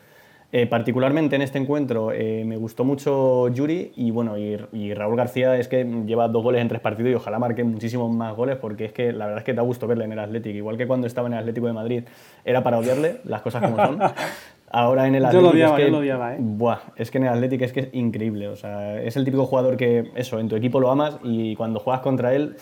[0.52, 5.58] Eh, particularmente en este encuentro eh, me gustó mucho Yuri y bueno, y, Raúl García
[5.58, 8.86] es que lleva dos goles en tres partidos y ojalá marque muchísimos más goles porque
[8.86, 11.08] es que la verdad es que da gusto verle en el Atlético, igual que cuando
[11.08, 12.04] estaba en el Atlético de Madrid
[12.46, 14.00] era para odiarle, las cosas como son.
[14.72, 15.54] Ahora en el Atlético.
[15.54, 16.38] es que, yo lo odiaba, ¿eh?
[16.40, 18.48] Buah, es que en el Atlético es que es increíble.
[18.48, 21.80] O sea, es el típico jugador que, eso, en tu equipo lo amas y cuando
[21.80, 22.56] juegas contra él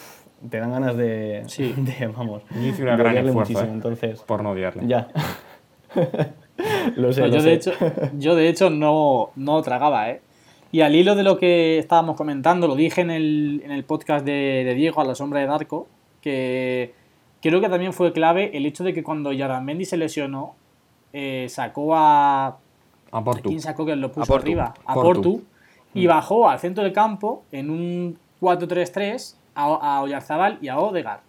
[0.49, 1.43] te dan ganas de.
[1.47, 1.73] Sí.
[1.77, 2.43] De, vamos.
[2.61, 4.21] hice una gran esfuerzo, muchísimo, entonces.
[4.21, 4.87] Por no odiarle.
[4.87, 5.07] Ya.
[6.95, 7.71] lo sé, yo, De hecho,
[8.17, 10.21] yo de hecho no, no tragaba, ¿eh?
[10.71, 14.25] Y al hilo de lo que estábamos comentando, lo dije en el, en el podcast
[14.25, 15.87] de, de, Diego, a la sombra de Darko,
[16.19, 16.93] que
[17.43, 20.55] creo que también fue clave el hecho de que cuando Yaramendi se lesionó,
[21.13, 22.57] eh, sacó a.
[23.11, 23.49] A Portu.
[23.49, 24.73] ¿Quién sacó que lo puso arriba?
[24.85, 25.43] A Portu.
[25.93, 26.09] y mm.
[26.09, 31.21] bajó al centro del campo en un 4-3-3 a, a Oyarzabal y a Odegar.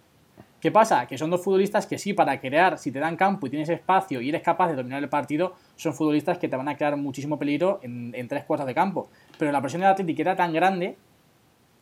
[0.65, 1.05] ¿Qué pasa?
[1.05, 4.19] Que son dos futbolistas que sí, para crear, si te dan campo y tienes espacio
[4.19, 7.37] y eres capaz de dominar el partido, son futbolistas que te van a crear muchísimo
[7.37, 9.07] peligro en, tres cuartos de campo.
[9.37, 10.97] Pero la presión del Atlético era tan grande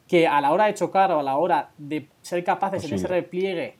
[0.05, 3.07] que a la hora de chocar o a la hora de ser capaces en ese
[3.07, 3.77] repliegue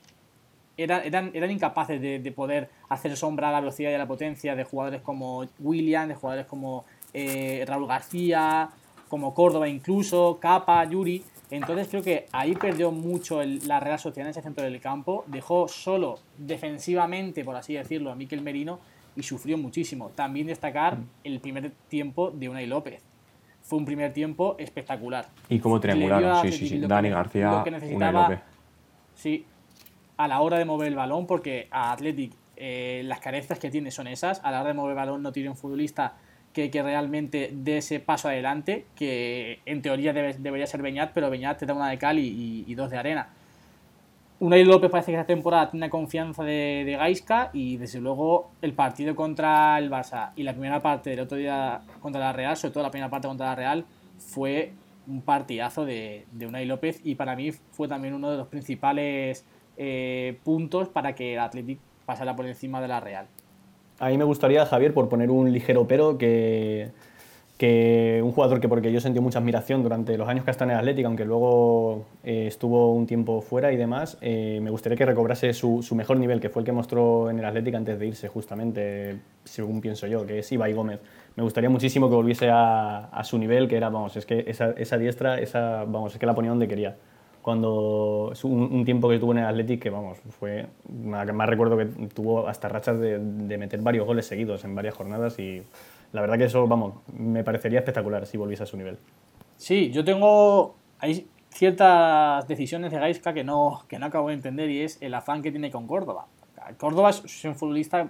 [0.78, 4.64] eran, eran, incapaces de, poder hacer sombra a la velocidad y a la potencia de
[4.64, 8.70] jugadores como William, de jugadores como eh, Raúl García,
[9.10, 11.22] como Córdoba incluso, Capa, Yuri.
[11.56, 15.68] Entonces creo que ahí perdió mucho la Real Sociedad en ese centro del campo, dejó
[15.68, 18.80] solo defensivamente, por así decirlo, a Miquel Merino
[19.14, 20.10] y sufrió muchísimo.
[20.10, 23.02] También destacar el primer tiempo de Unai López.
[23.62, 25.28] Fue un primer tiempo espectacular.
[25.48, 26.78] Y como triangularon, sí, sí, sí.
[26.80, 28.40] Dani García, Unai López.
[29.14, 29.46] Sí,
[30.16, 33.90] a la hora de mover el balón, porque a Athletic eh, las carencias que tiene
[33.90, 34.40] son esas.
[34.44, 36.14] A la hora de mover el balón no tiene un futbolista
[36.54, 41.58] que, que realmente dé ese paso adelante, que en teoría debería ser Beñat, pero Beñat
[41.58, 43.28] te da una de cal y, dos de arena.
[44.40, 48.72] Unai López parece que esta temporada tiene confianza de, de Gaisca y desde luego el
[48.72, 52.72] partido contra el Barça y la primera parte del otro día contra la Real, sobre
[52.72, 53.84] todo la primera parte contra la Real,
[54.18, 54.72] fue
[55.06, 59.44] un partidazo de, de Unai López y para mí fue también uno de los principales
[59.76, 63.26] eh, puntos para que el Athletic pasara por encima de la Real.
[63.98, 66.90] A mí me gustaría, Javier, por poner un ligero pero, que,
[67.58, 70.74] que un jugador que porque yo sentí mucha admiración durante los años que estado en
[70.74, 75.06] el Atlético, aunque luego eh, estuvo un tiempo fuera y demás, eh, me gustaría que
[75.06, 78.28] recobrase su, mejor nivel, que fue el que mostró en el Atlético antes de irse,
[78.28, 81.00] justamente, según pienso yo, que es Ibai Gómez.
[81.36, 84.72] Me gustaría muchísimo que volviese a, a su nivel, que era, vamos, es que esa,
[84.72, 86.96] esa diestra, esa, vamos, es que la ponía donde quería
[87.44, 91.84] cuando un, un, tiempo que tuvo en el Athletic que vamos fue más recuerdo que
[92.14, 95.62] tuvo hasta rachas de, de, meter varios goles seguidos en varias jornadas y
[96.12, 98.96] la verdad que eso vamos me parecería espectacular si volviese a su nivel.
[99.58, 104.70] Sí yo tengo hay ciertas decisiones de Gaisca que no que no acabo de entender
[104.70, 106.24] y es el afán que tiene con Córdoba.
[106.78, 108.08] Córdoba es un futbolista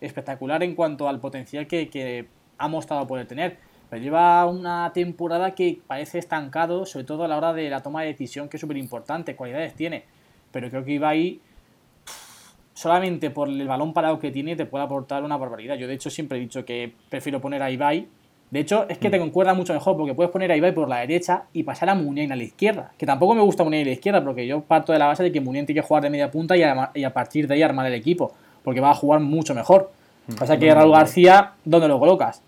[0.00, 3.58] espectacular en cuanto al potencial que, que ha mostrado poder tener
[3.92, 8.00] pero lleva una temporada que parece estancado, sobre todo a la hora de la toma
[8.00, 10.04] de decisión, que es súper importante, cualidades tiene.
[10.50, 11.40] Pero creo que Ibai,
[12.72, 15.76] solamente por el balón parado que tiene, te puede aportar una barbaridad.
[15.76, 18.08] Yo, de hecho, siempre he dicho que prefiero poner a Ibai.
[18.50, 19.24] De hecho, es que te mm.
[19.24, 22.32] concuerda mucho mejor, porque puedes poner a Ibai por la derecha y pasar a Munien
[22.32, 22.92] a la izquierda.
[22.96, 25.30] Que tampoco me gusta Munien a la izquierda, porque yo parto de la base de
[25.30, 27.92] que Munien tiene que jugar de media punta y a, partir de ahí armar el
[27.92, 28.32] equipo,
[28.64, 29.92] porque va a jugar mucho mejor.
[30.28, 30.36] Mm.
[30.36, 32.42] Pasa que Raúl García, ¿dónde lo colocas?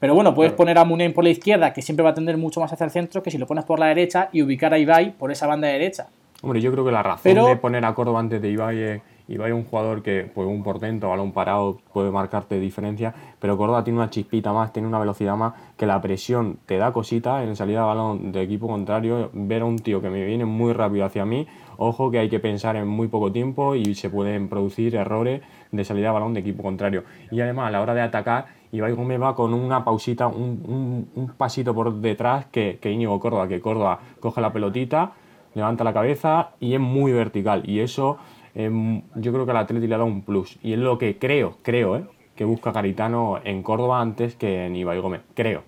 [0.00, 2.58] Pero bueno, puedes poner a Munien por la izquierda, que siempre va a tender mucho
[2.58, 5.12] más hacia el centro, que si lo pones por la derecha y ubicar a Ibai
[5.12, 6.08] por esa banda derecha.
[6.42, 9.50] Hombre, yo creo que la razón de poner a Córdoba antes de Ibai es Ibai
[9.50, 13.98] es un jugador que, pues un portento, balón parado, puede marcarte diferencia, pero Córdoba tiene
[13.98, 17.80] una chispita más, tiene una velocidad más, que la presión te da cosita en salida
[17.80, 21.26] de balón de equipo contrario, ver a un tío que me viene muy rápido hacia
[21.26, 25.42] mí, ojo que hay que pensar en muy poco tiempo y se pueden producir errores
[25.70, 27.04] de salida de balón de equipo contrario.
[27.30, 31.28] Y además a la hora de atacar, Ibai Gómez va con una pausita, un, un,
[31.36, 35.12] pasito por detrás que, que Íñigo Córdoba, que Córdoba coge la pelotita,
[35.54, 37.68] levanta la cabeza y es muy vertical.
[37.68, 38.18] Y eso
[38.54, 40.58] Em, yo creo que al Atleti le ha dado un plus.
[40.62, 42.04] Y es lo que creo, creo, ¿eh?
[42.34, 45.22] que busca Caritano en Córdoba antes que en Ibai Gómez.
[45.34, 45.62] Creo.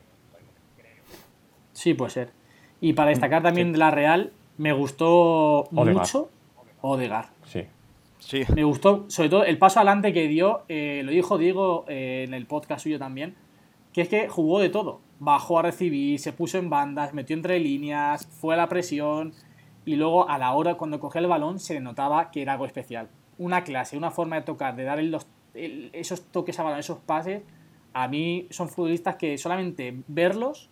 [1.73, 2.33] Sí, puede ser.
[2.81, 6.31] Y para destacar también de la Real, me gustó mucho
[6.81, 7.27] Odegar.
[7.45, 7.65] Sí.
[8.55, 12.35] Me gustó, sobre todo, el paso adelante que dio, eh, lo dijo Diego eh, en
[12.35, 13.35] el podcast suyo también,
[13.93, 15.01] que es que jugó de todo.
[15.19, 19.35] Bajó a recibir, se puso en bandas, metió entre líneas, fue a la presión,
[19.85, 22.67] y luego a la hora cuando cogía el balón se le notaba que era algo
[22.67, 23.09] especial.
[23.39, 25.01] Una clase, una forma de tocar, de dar
[25.93, 27.43] esos toques a balón, esos pases,
[27.93, 30.71] a mí son futbolistas que solamente verlos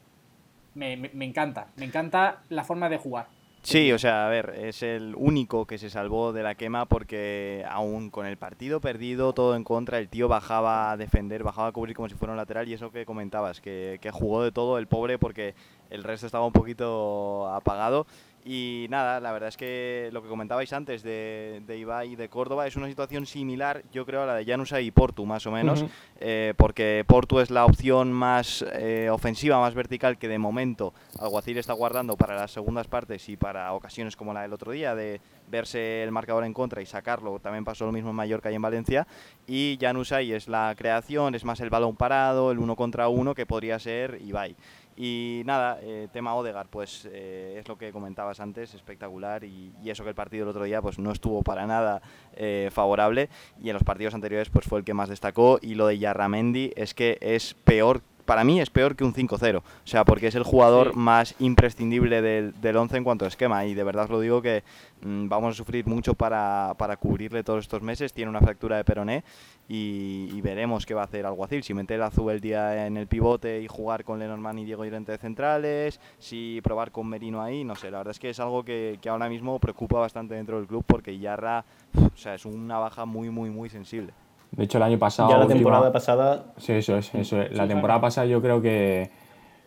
[0.74, 1.68] me encanta.
[1.76, 3.39] Me encanta la forma de jugar.
[3.62, 7.62] Sí, o sea, a ver, es el único que se salvó de la quema porque
[7.68, 11.72] aún con el partido perdido, todo en contra, el tío bajaba a defender, bajaba a
[11.72, 14.78] cubrir como si fuera un lateral y eso que comentabas, que, que jugó de todo
[14.78, 15.54] el pobre porque
[15.90, 18.06] el resto estaba un poquito apagado
[18.44, 22.29] y nada, la verdad es que lo que comentabais antes de, de Ibai y de
[22.29, 25.50] Córdoba es una situación similar, yo creo, a la de Janusa y Portu, más o
[25.50, 25.85] menos,
[26.20, 31.59] eh, porque Portu es la opción más eh, ofensiva, más vertical que de momento Alguacil
[31.59, 35.20] está guardando para las segundas partes y para ocasiones como la del otro día, de
[35.48, 37.38] verse el marcador en contra y sacarlo.
[37.40, 39.07] También pasó lo mismo en Mallorca y en Valencia.
[39.46, 43.46] Y Janusay es la creación, es más el balón parado, el uno contra uno que
[43.46, 44.57] podría ser Ibai.
[45.02, 49.44] Y nada, eh, tema Odegar, pues eh, es lo que comentabas antes, espectacular.
[49.44, 52.02] Y, eso que el partido del otro día pues no estuvo para nada
[52.34, 53.30] eh, favorable.
[53.62, 55.58] Y en los partidos anteriores pues fue el que más destacó.
[55.62, 59.59] Y lo de Yarramendi es que es peor para mí es peor que un 5-0.
[59.59, 63.66] O sea, porque es el jugador más imprescindible del, del 11 en cuanto a esquema.
[63.66, 64.62] Y de verdad os lo digo que
[65.02, 68.12] mm, vamos a sufrir mucho para, para, cubrirle todos estos meses.
[68.12, 69.24] Tiene una fractura de peroné
[69.68, 71.62] y, veremos qué va a hacer Alguacil.
[71.62, 75.12] Si meter a el día en el pivote y jugar con Lenormand y Diego Llorente
[75.12, 77.90] de centrales, si probar con Merino ahí, no sé.
[77.90, 80.85] La verdad es que es algo que, que ahora mismo preocupa bastante dentro del club
[80.87, 84.12] porque Yarra o sea, es una baja muy, muy, muy sensible.
[84.52, 85.30] De hecho, el año pasado.
[85.30, 86.44] Ya la temporada pasada.
[86.56, 87.14] Sí, eso es.
[87.14, 89.10] Eso La temporada pasada yo creo que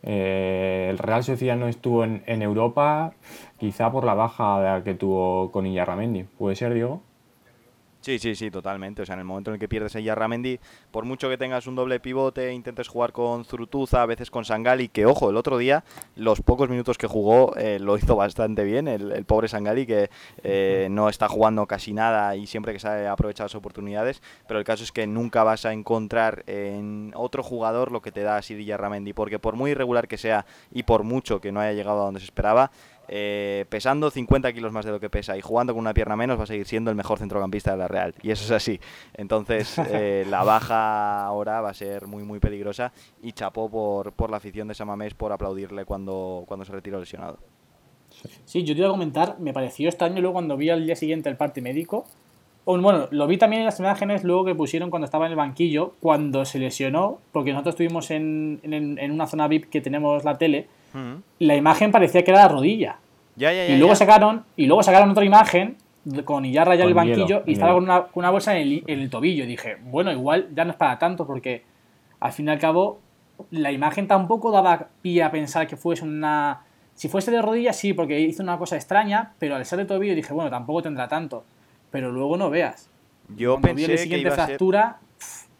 [0.04, 3.14] eh, el Real Sociedad no estuvo en, en, Europa,
[3.58, 6.24] quizá por la baja que tuvo con Illarramendi.
[6.24, 7.02] ¿Puede ser, Diego?
[8.04, 9.02] Sí, sí, sí, totalmente.
[9.02, 10.60] O sea, en el momento en el que pierdes a Yarramendi,
[10.92, 14.90] por mucho que tengas un doble pivote, intentes jugar con Zurutuza, a veces con Sangali,
[14.90, 15.86] que ojo, el otro día,
[16.18, 20.10] los pocos minutos que jugó, eh, lo hizo bastante bien, el, pobre Sangali, que
[20.44, 24.66] eh, no está jugando casi nada y siempre que sabe aprovechar las oportunidades, pero el
[24.66, 28.66] caso es que nunca vas a encontrar en otro jugador lo que te da Siri
[28.66, 32.06] Yarramendi, porque por muy irregular que sea y por mucho que no haya llegado a
[32.06, 32.70] donde se esperaba,
[33.08, 36.40] eh, pesando 50 kilos más de lo que pesa y jugando con una pierna menos,
[36.40, 38.16] va a seguir siendo el mejor centrocampista de la Real.
[38.22, 38.80] Y eso es así.
[39.14, 42.94] Entonces, eh, la baja ahora va a ser muy, muy peligrosa.
[43.22, 47.40] Y chapó por, por la afición de Samamés por aplaudirle cuando, cuando se retiró lesionado.
[48.46, 51.30] Sí, yo te iba a comentar, me pareció extraño luego cuando vi al día siguiente
[51.30, 52.06] el parte médico.
[52.66, 55.96] Bueno, lo vi también en las imágenes luego que pusieron cuando estaba en el banquillo,
[56.00, 60.38] cuando se lesionó, porque nosotros estuvimos en, en, en una zona VIP que tenemos la
[60.38, 60.68] tele
[61.40, 62.98] la imagen parecía que era la rodilla.
[63.38, 65.78] y luego sacaron y luego sacaron otra imagen
[66.26, 69.44] con Iyarra ya en el banquillo y estaba con una, bolsa en el, tobillo.
[69.44, 71.64] Y dije, bueno, igual ya no es para tanto porque
[72.20, 73.00] al fin y al cabo
[73.52, 76.62] la imagen tampoco daba pie a pensar que fuese una...
[76.96, 80.14] Si fuese de rodilla, sí, porque hizo una cosa extraña, pero al ser de tobillo
[80.14, 81.44] dije, bueno, tampoco tendrá tanto.
[81.90, 82.90] Pero luego no veas.
[83.36, 85.00] Yo pensé que siguiente fractura,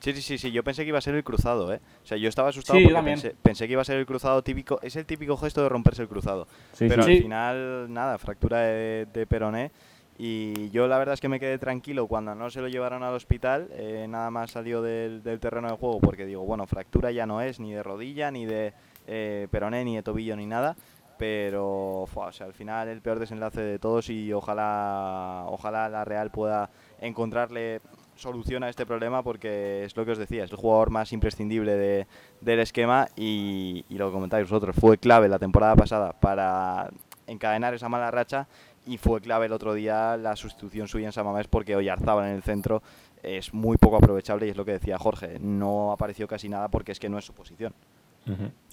[0.04, 1.80] Sí, sí, sí, sí, yo pensé que iba a ser el cruzado, ¿eh?
[2.04, 4.78] O sea, yo estaba asustado porque pensé, que iba a ser el cruzado típico.
[4.82, 6.46] Es el típico gesto de romperse el cruzado.
[6.78, 9.72] pero al final, nada, fractura de, peroné.
[10.18, 13.14] Y yo la verdad es que me quedé tranquilo cuando no se lo llevaron al
[13.14, 13.70] hospital.
[13.72, 17.62] Eh, nada más salió del, terreno de juego porque digo, bueno, fractura ya no es
[17.62, 18.74] ni de rodilla, ni de
[19.08, 20.76] eh, peroné, ni de tobillo, ni nada
[21.16, 26.32] pero o sea, al final el peor desenlace de todos y ojalá ojalá la Real
[26.32, 27.80] pueda encontrarle
[28.16, 32.08] soluciona este problema porque es lo que os decía, es el jugador más imprescindible de,
[32.42, 36.90] del esquema y, lo que comentáis vosotros, fue clave la temporada pasada para
[37.28, 38.48] encadenar esa mala racha
[38.86, 42.44] y fue clave el otro día la sustitución suya en Samamés porque Oyarzábal en el
[42.44, 42.84] centro
[43.22, 46.92] es muy poco aprovechable y es lo que decía Jorge, no apareció casi nada porque
[46.92, 47.74] es que no es su posición.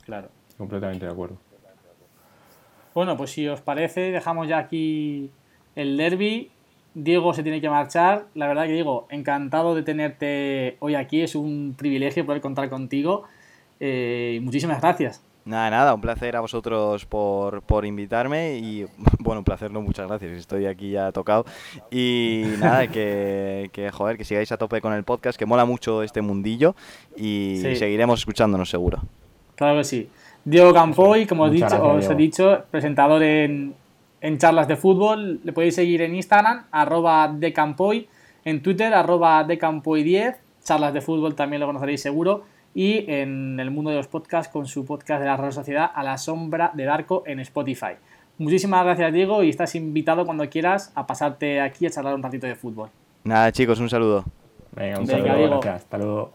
[0.04, 1.36] Claro, completamente de acuerdo.
[2.94, 5.30] Bueno, pues si os parece, dejamos ya aquí
[5.76, 6.50] el derby
[6.94, 8.26] Diego se tiene que marchar.
[8.34, 11.22] La verdad que digo, encantado de tenerte hoy aquí.
[11.22, 13.24] Es un privilegio poder contar contigo.
[13.78, 15.22] Eh, muchísimas gracias.
[15.44, 18.84] Nada, nada, un placer a vosotros por, por, invitarme y,
[19.18, 21.46] bueno, un placer, no, muchas gracias, estoy aquí ya tocado.
[21.90, 26.02] Y nada, que, que joder, que sigáis a tope con el podcast, que mola mucho
[26.02, 26.76] este mundillo
[27.16, 29.00] y seguiremos escuchándonos seguro.
[29.56, 30.10] Claro que sí.
[30.44, 33.74] Diego Campoy, como os, dicho, os he dicho, presentador en,
[34.20, 35.40] en charlas de fútbol.
[35.44, 38.08] Le podéis seguir en Instagram, arroba decampoy,
[38.44, 40.36] en Twitter, arroba decampoy10.
[40.62, 42.44] Charlas de fútbol también lo conoceréis seguro.
[42.74, 46.04] Y en el mundo de los podcasts con su podcast de la Real Sociedad a
[46.04, 47.94] la sombra del arco en Spotify.
[48.38, 52.46] Muchísimas gracias Diego y estás invitado cuando quieras a pasarte aquí a charlar un ratito
[52.46, 52.88] de fútbol.
[53.24, 54.24] Nada chicos, un saludo.
[54.72, 56.32] Venga, un saludo, Hasta luego.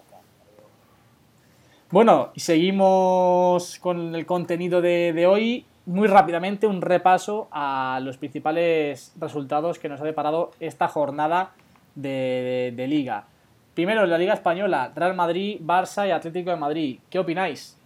[1.90, 8.18] Bueno, y seguimos con el contenido de, de hoy muy rápidamente un repaso a los
[8.18, 11.52] principales resultados que nos ha deparado esta jornada
[11.96, 13.26] de, de liga.
[13.74, 17.00] Primero, en la Liga Española, Real Madrid, Barça y Atlético de Madrid.
[17.10, 17.78] ¿Qué opináis?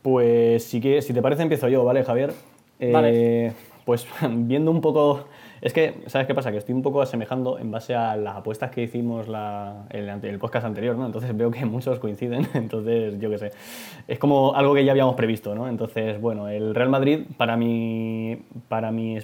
[0.00, 2.32] Pues si, que, si te parece empiezo yo, ¿vale, Javier?
[2.80, 3.46] Vale.
[3.46, 3.52] Eh,
[3.84, 5.28] pues viendo un poco...
[5.60, 6.52] Es que, ¿sabes qué pasa?
[6.52, 10.38] Que estoy un poco asemejando en base a las apuestas que hicimos la, el, el
[10.38, 11.06] podcast anterior, ¿no?
[11.06, 13.52] Entonces veo que muchos coinciden, entonces yo qué sé.
[14.06, 15.68] Es como algo que ya habíamos previsto, ¿no?
[15.68, 18.38] Entonces, bueno, el Real Madrid, para mi,
[18.68, 19.18] para mi,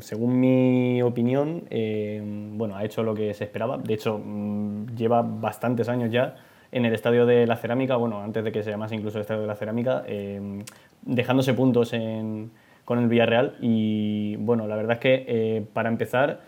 [0.00, 2.22] según mi opinión, eh,
[2.54, 3.78] bueno, ha hecho lo que se esperaba.
[3.78, 6.34] De hecho, mm, lleva bastantes años ya
[6.70, 9.42] en el Estadio de la Cerámica, bueno, antes de que se llamase incluso el Estadio
[9.42, 10.62] de la Cerámica, eh,
[11.02, 12.50] dejándose puntos en
[12.88, 16.40] con el Villarreal y bueno, la verdad es que eh, para empezar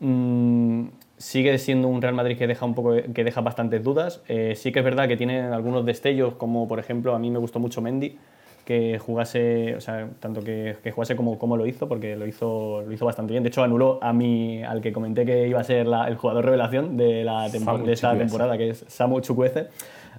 [0.00, 0.86] mmm,
[1.18, 4.22] sigue siendo un Real Madrid que deja un poco que deja bastantes dudas.
[4.26, 7.38] Eh, sí que es verdad que tiene algunos destellos como por ejemplo a mí me
[7.38, 8.16] gustó mucho Mendy
[8.64, 12.82] que jugase, o sea, tanto que, que jugase como, como lo hizo, porque lo hizo,
[12.86, 13.42] lo hizo bastante bien.
[13.42, 16.44] De hecho, anuló a mí, al que comenté que iba a ser la, el jugador
[16.44, 19.66] revelación de, la de esta temporada, que es Samu Chukwueze.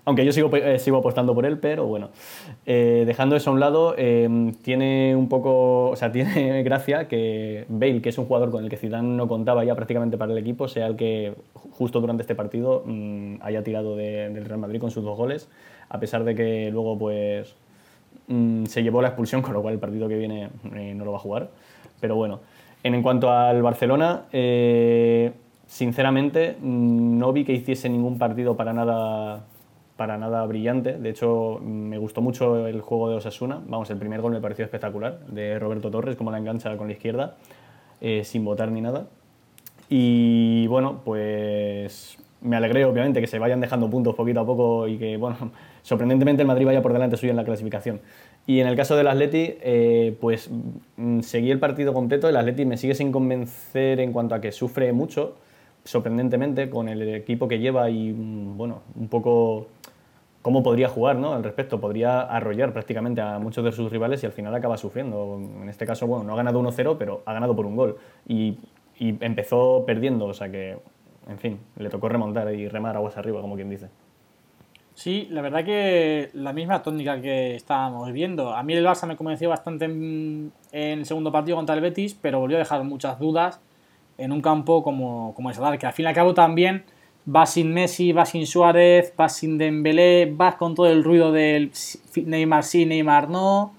[0.05, 2.09] Aunque yo sigo, eh, sigo apostando por él, pero bueno.
[2.65, 5.91] Eh, dejando eso a un lado, eh, tiene un poco.
[5.91, 9.27] O sea, tiene gracia que Bale, que es un jugador con el que Zidane no
[9.27, 11.33] contaba ya prácticamente para el equipo, sea el que
[11.71, 15.49] justo durante este partido mm, haya tirado del Real Madrid con sus dos goles,
[15.89, 17.55] a pesar de que luego, pues.
[18.27, 20.49] Mm, se llevó la expulsión, con lo cual el partido que viene
[20.95, 21.49] no lo va a jugar.
[22.01, 22.41] Pero bueno.
[22.83, 24.23] En, en cuanto al Barcelona,
[25.65, 29.45] sinceramente, mm, no vi que hiciese ningún partido para nada
[29.97, 30.93] para nada brillante.
[30.93, 33.61] De hecho, me gustó mucho el juego de Osasuna.
[33.67, 36.93] Vamos, el primer gol me pareció espectacular, de Roberto Torres, como la engancha con la
[36.93, 37.35] izquierda,
[38.01, 39.07] eh, sin votar ni nada.
[39.89, 44.97] Y bueno, pues me alegré, obviamente, que se vayan dejando puntos poquito a poco y
[44.97, 45.51] que, bueno,
[45.83, 48.01] sorprendentemente el Madrid vaya por delante suyo en la clasificación.
[48.45, 50.49] Y en el caso del Atleti, eh, pues
[50.97, 52.27] mm, seguí el partido completo.
[52.27, 55.35] El Atleti me sigue sin convencer en cuanto a que sufre mucho,
[55.83, 59.67] sorprendentemente, con el equipo que lleva y, mm, bueno, un poco
[60.43, 61.33] cómo podría jugar ¿no?
[61.33, 61.79] al respecto.
[61.79, 65.39] Podría arrollar prácticamente a muchos de sus rivales y al final acaba sufriendo.
[65.61, 67.97] En este caso, bueno, no ha ganado 1-0, pero ha ganado por un gol.
[68.27, 68.57] Y,
[68.99, 70.77] empezó perdiendo, o sea que,
[71.27, 73.89] en fin, le tocó remontar y remar aguas arriba, como quien dice.
[74.93, 78.53] Sí, la verdad que la misma tónica que estábamos viendo.
[78.53, 82.39] A mí el Barça me convenció bastante en, el segundo partido contra el Betis, pero
[82.39, 83.59] volvió a dejar muchas dudas
[84.23, 86.83] en un campo como, como el Sadar, que al fin y al cabo también
[87.25, 91.71] vas sin Messi, vas sin Suárez, vas sin Dembélé, vas con todo el ruido del
[92.15, 93.73] Neymar sí, Neymar no,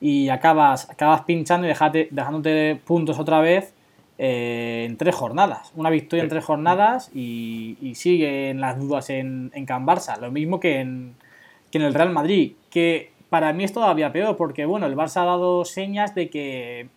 [0.00, 1.72] y acabas, acabas pinchando y
[2.10, 3.74] dejándote puntos otra vez
[4.18, 5.72] eh, en tres jornadas.
[5.76, 10.18] Una victoria en tres jornadas y, y siguen las dudas en, en Can Barça.
[10.18, 11.14] Lo mismo que en,
[11.70, 15.22] que en el Real Madrid, que para mí es todavía peor, porque bueno, el Barça
[15.22, 16.88] ha dado señas de que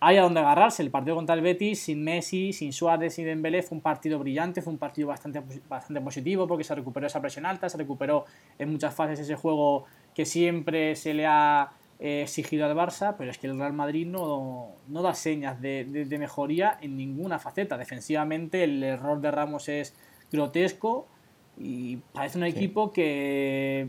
[0.00, 0.82] hay a donde agarrarse.
[0.82, 4.62] El partido contra el Betis, sin Messi, sin Suárez, sin Dembélé, fue un partido brillante,
[4.62, 8.24] fue un partido bastante, bastante positivo porque se recuperó esa presión alta, se recuperó
[8.58, 9.84] en muchas fases ese juego
[10.14, 14.06] que siempre se le ha eh, exigido al Barça, pero es que el Real Madrid
[14.06, 17.76] no, no da señas de, de, mejoría en ninguna faceta.
[17.76, 19.96] Defensivamente el error de Ramos es
[20.30, 21.08] grotesco
[21.56, 23.88] y parece un equipo que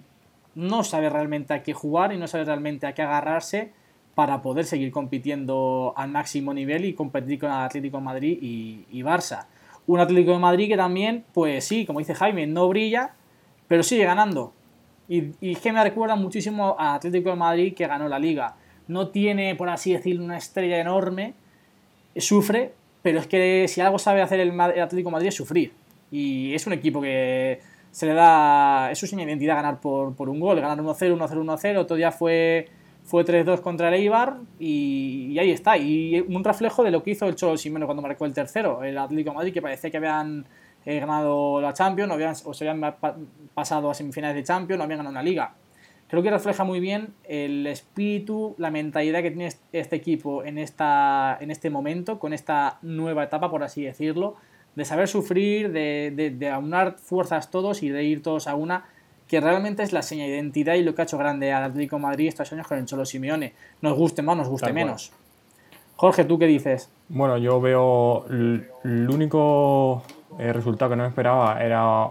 [0.55, 3.73] no sabe realmente a qué jugar y no sabe realmente a qué agarrarse
[4.19, 9.01] para poder seguir compitiendo al máximo nivel y competir con el Atlético de Madrid y,
[9.01, 9.45] Barça.
[9.87, 13.13] Un Atlético de Madrid que también, pues sí, como dice Jaime, no brilla,
[13.69, 14.51] pero sigue ganando.
[15.07, 18.57] Y, es que me recuerda muchísimo al Atlético de Madrid que ganó la liga.
[18.89, 21.33] No tiene, por así decirlo, una estrella enorme,
[22.17, 25.71] sufre, pero es que si algo sabe hacer el, Atlético de Madrid es sufrir.
[26.11, 30.41] Y es un equipo que se le da, es su identidad ganar por, por un
[30.41, 31.77] gol, ganar 1-0, 1-0, 1-0.
[31.77, 32.67] Otro día fue
[33.03, 35.77] fue 3-2 contra el Eibar y, ahí está.
[35.77, 38.97] Y un reflejo de lo que hizo el Cholo Simeone cuando marcó el tercero, el
[38.97, 40.45] Atlético de Madrid, que parecía que habían
[40.85, 42.95] eh, ganado la Champions habían, o se habían
[43.53, 45.55] pasado a semifinales de Champions, no habían ganado una liga.
[46.07, 51.37] Creo que refleja muy bien el espíritu, la mentalidad que tiene este equipo en, esta,
[51.39, 54.35] en este momento, con esta nueva etapa, por así decirlo,
[54.75, 58.85] de saber sufrir, de, de, de aunar fuerzas todos y de ir todos a una
[59.29, 61.99] que realmente es la seña de identidad y lo que ha hecho grande al Atlético
[61.99, 63.53] Madrid estos años con el Cholo Simeone.
[63.81, 65.13] Nos guste más, nos guste menos.
[65.95, 66.89] Jorge, ¿tú qué dices?
[67.09, 70.03] Bueno, yo veo el único
[70.37, 72.09] eh, resultado que no esperaba era,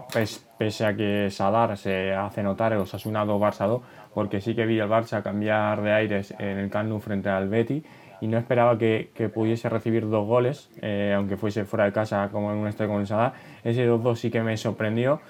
[0.57, 3.81] pese a que Sadar se hace notar el Osasuna 2 Barça 2,
[4.13, 7.83] porque sí que vi al Barça cambiar de aires en el Camp frente al Betty
[8.21, 12.51] y no esperaba que, pudiese recibir dos goles, eh, aunque fuese fuera de casa como
[12.51, 13.33] en un estadio con el Sadar.
[13.63, 15.21] Ese 2-2 sí que me sorprendió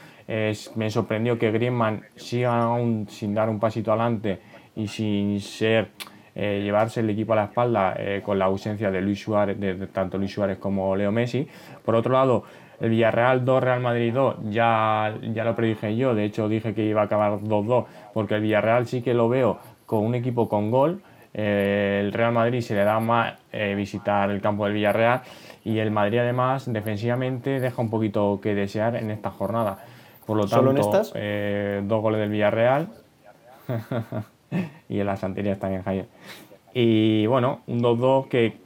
[0.76, 4.40] me sorprendió que Griezmann siga aún sin dar un pasito adelante
[4.76, 5.90] y sin ser
[6.36, 9.88] eh, llevarse el equipo a la espalda eh, con la ausencia de Luis Suárez, de,
[9.88, 11.46] tanto Luis Suárez como Leo Messi.
[11.84, 12.44] Por otro lado,
[12.80, 16.86] el Villarreal 2, Real Madrid 2, ya, ya lo predije yo, de hecho dije que
[16.86, 20.72] iba a acabar 2-2, porque el Villarreal sí que lo veo con un equipo con
[20.72, 21.02] gol,
[21.34, 23.34] eh, el Real Madrid se le da más
[23.76, 25.22] visitar el campo del Villarreal
[25.66, 29.80] y el Madrid además defensivamente deja un poquito que desear en esta jornada.
[30.30, 32.88] Por lo tanto, dos goles del Villarreal.
[34.88, 36.06] y en las anteriores también, Javier.
[36.72, 38.58] Y bueno, un 2-2 que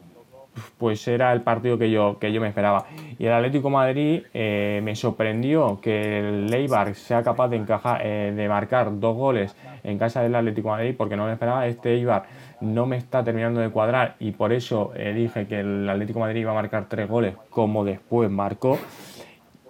[0.77, 2.87] pues era el partido que yo, que yo me esperaba.
[3.17, 8.33] Y el Atlético Madrid eh, me sorprendió que el Leibar sea capaz de encajar, eh,
[8.35, 9.55] de marcar dos goles
[9.85, 11.65] en casa del Atlético Madrid, porque no me esperaba.
[11.65, 12.23] Este Eibar
[12.59, 16.41] no me está terminando de cuadrar y por eso eh, dije que el Atlético Madrid
[16.41, 18.77] iba a marcar tres goles, como después marcó.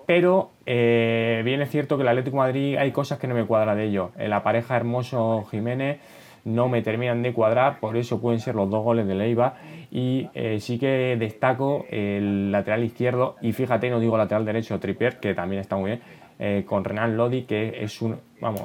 [0.08, 3.86] Pero bien es cierto que el Atlético Madrid hay cosas que no me cuadra de
[3.86, 4.12] ello.
[4.18, 6.00] la pareja Hermoso Jiménez
[6.46, 9.56] no me terminan de cuadrar, por eso pueden ser los dos goles de Leiva.
[9.92, 15.20] Y eh, sí que destaco el lateral izquierdo, y fíjate, no digo lateral derecho, Trippier,
[15.20, 16.02] que también está muy bien,
[16.40, 18.64] eh, con Renan Lodi, que es un, vamos,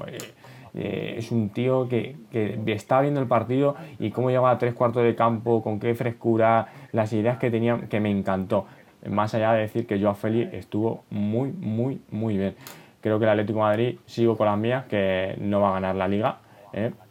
[0.74, 4.74] eh, es un tío que, que, está viendo el partido y cómo lleva a tres
[4.74, 8.66] cuartos de campo, con qué frescura, las ideas que tenía, que me encantó.
[9.07, 12.55] Más allá de decir que Joao Félix estuvo muy, muy, muy bien.
[13.01, 15.94] Creo que el Atlético de Madrid, sigo con las mías, que no va a ganar
[15.94, 16.38] la liga,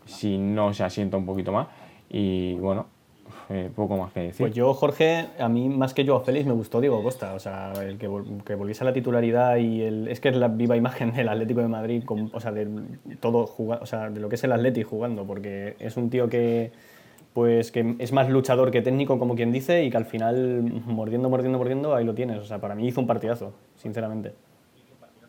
[0.05, 1.67] si no se asienta un poquito más.
[2.09, 2.87] Y bueno,
[3.49, 4.39] eh, poco más que decir.
[4.39, 7.33] Pues yo, Jorge, a mí más que yo a Félix me gustó Diego Costa.
[7.33, 8.09] O sea, el que,
[8.45, 11.61] que volviese a la titularidad y el, es que es la viva imagen del Atlético
[11.61, 12.67] de Madrid, o sea, de
[13.21, 16.71] todo o sea, de lo que es el Atlético jugando, porque es un tío que
[17.37, 21.29] pues que es más luchador que técnico, como quien dice, y que al final, mordiendo,
[21.29, 22.39] mordiendo, mordiendo, ahí lo tienes.
[22.39, 24.33] O sea, para mí hizo un partidazo, sinceramente.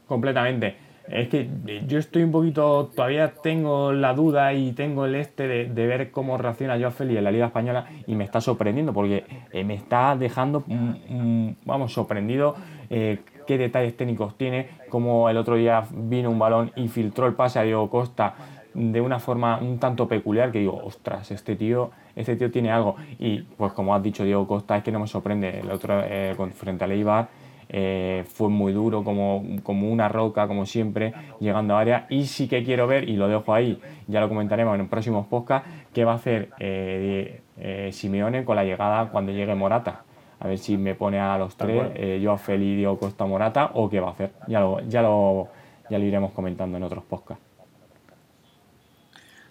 [0.06, 0.76] Completamente.
[1.06, 1.46] Es que
[1.86, 6.38] yo estoy un poquito, todavía tengo la duda y tengo el este de, ver cómo
[6.38, 10.16] reacciona Joao Félix en la Liga Española y me está sorprendiendo porque eh, me está
[10.16, 12.54] dejando, mm, mm, vamos, sorprendido
[12.88, 17.34] eh, qué detalles técnicos tiene, como el otro día vino un balón y filtró el
[17.34, 18.34] pase a Diego Costa
[18.78, 22.96] de una forma un tanto peculiar que digo, ostras, este tío, este tío tiene algo.
[23.18, 26.34] Y pues como has dicho Diego Costa, es que no me sorprende el otro eh,
[26.54, 27.28] frente a Leibar
[27.70, 32.06] eh, fue muy duro, como, como una roca, como siempre, llegando a área.
[32.08, 35.66] Y sí que quiero ver, y lo dejo ahí, ya lo comentaremos en próximos podcast,
[35.92, 40.02] qué va a hacer eh, eh, Simeone con la llegada cuando llegue Morata.
[40.40, 43.98] A ver si me pone a los tres, yo a Feli, Costa Morata, o qué
[43.98, 44.30] va a hacer.
[44.46, 45.48] Ya lo, ya lo,
[45.90, 47.47] ya lo iremos comentando en otros podcasts.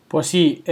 [0.08, 0.64] Pues sí,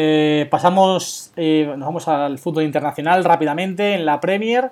[0.49, 4.71] pasamos, nos vamos al fútbol internacional rápidamente en la Premier.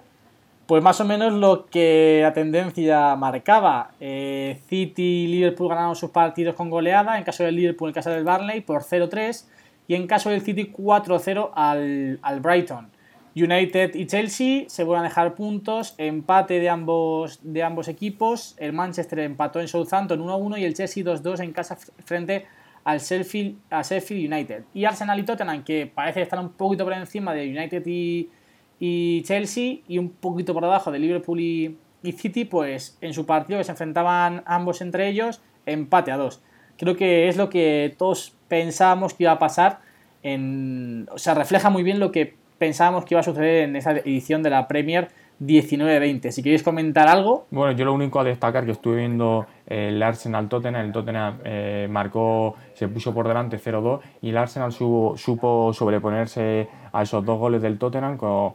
[0.66, 3.91] Pues más o menos lo que la tendencia marcaba.
[3.99, 8.11] Eh, City y Liverpool ganaron sus partidos con goleada, en caso del Liverpool en casa
[8.11, 9.45] del Barley por 0-3
[9.88, 12.89] y en caso del City 4-0 al, al, Brighton.
[13.36, 18.72] United y Chelsea se vuelven a dejar puntos, empate de ambos, de ambos equipos, el
[18.72, 22.45] Manchester empató en Southampton 1-1 y el Chelsea 2-2 en casa frente
[22.84, 24.64] al Sheffield, a Sheffield United.
[24.74, 29.78] Y Arsenal y Tottenham que parece estar un poquito por encima de United y Chelsea
[29.88, 31.78] y un poquito por debajo de Liverpool y,
[32.18, 36.42] City, pues en su partido que se enfrentaban ambos entre ellos, empate a dos.
[36.78, 39.80] Creo que es lo que todos pensábamos que iba a pasar.
[40.22, 43.92] En, o sea, refleja muy bien lo que pensábamos que iba a suceder en esa
[43.92, 45.10] edición de la Premier
[45.46, 46.32] 19-20.
[46.32, 47.48] Si queréis comentar algo.
[47.52, 51.88] Bueno, yo lo único a destacar que estuve viendo el Arsenal Tottenham, el Tottenham eh,
[51.89, 57.62] marcó, se puso por delante 0-2 y el Arsenal supo sobreponerse a esos dos goles
[57.62, 58.54] del Tottenham con,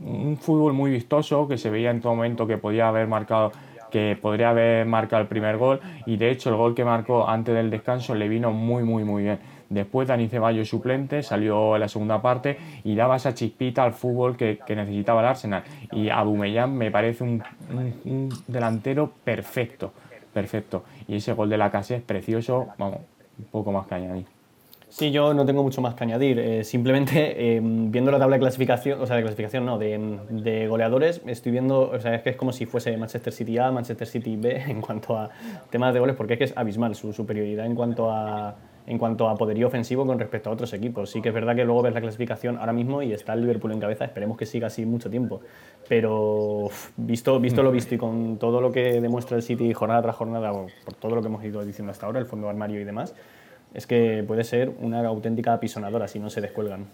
[0.00, 3.50] un fútbol muy vistoso que se veía en todo momento que podía haber marcado
[3.90, 7.54] que podría haber marcado el primer gol y de hecho el gol que marcó antes
[7.54, 9.38] del descanso le vino muy muy muy bien.
[9.68, 14.36] Después Dani Ceballos suplente salió en la segunda parte y daba esa chispita al fútbol
[14.36, 15.64] que, necesitaba el Arsenal.
[15.92, 17.42] Y Abumellán me parece un,
[18.46, 19.92] delantero perfecto,
[20.32, 20.84] perfecto.
[21.08, 23.00] Y ese gol de la casa es precioso, vamos,
[23.38, 24.26] un poco más que añadir.
[24.88, 26.38] Sí, yo no tengo mucho más que añadir.
[26.38, 31.20] Eh, simplemente eh, viendo la tabla de clasificación, o sea, de clasificación no, de, goleadores,
[31.26, 34.36] estoy viendo, o sea, es que es como si fuese Manchester City A, Manchester City
[34.36, 35.30] B en cuanto a
[35.70, 38.54] temas de goles, porque es que es abismal su superioridad en cuanto a,
[38.86, 41.10] en cuanto a poderío ofensivo con respecto a otros equipos.
[41.10, 43.72] Sí que es verdad que luego ves la clasificación ahora mismo y está el Liverpool
[43.72, 45.40] en cabeza, esperemos que siga así mucho tiempo.
[45.88, 50.16] Pero visto, visto lo visto y con todo lo que demuestra el City jornada tras
[50.16, 53.14] jornada, por todo lo que hemos ido diciendo hasta ahora, el fondo armario y demás,
[53.74, 56.86] es que puede ser una auténtica apisonadora si no se descuelgan.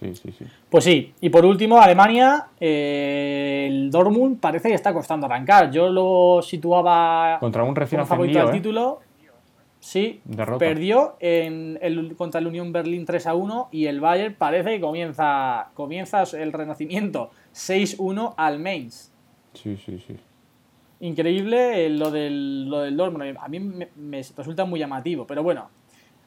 [0.00, 0.46] Sí, sí, sí.
[0.70, 5.70] Pues sí, y por último, Alemania, eh, el Dortmund parece que está costando arrancar.
[5.70, 8.52] Yo lo situaba contra un recién ascendido, ¿eh?
[8.52, 9.00] título.
[9.80, 10.20] Sí,
[10.58, 14.80] perdió en el, contra el Unión Berlín 3 a 1 y el Bayern parece que
[14.80, 19.10] comienza, comienza el renacimiento 6-1 al Mainz.
[19.54, 20.16] Sí, sí, sí.
[21.00, 23.38] Increíble eh, lo del, lo del Dortmund.
[23.40, 25.70] A mí me, resulta muy llamativo, pero bueno.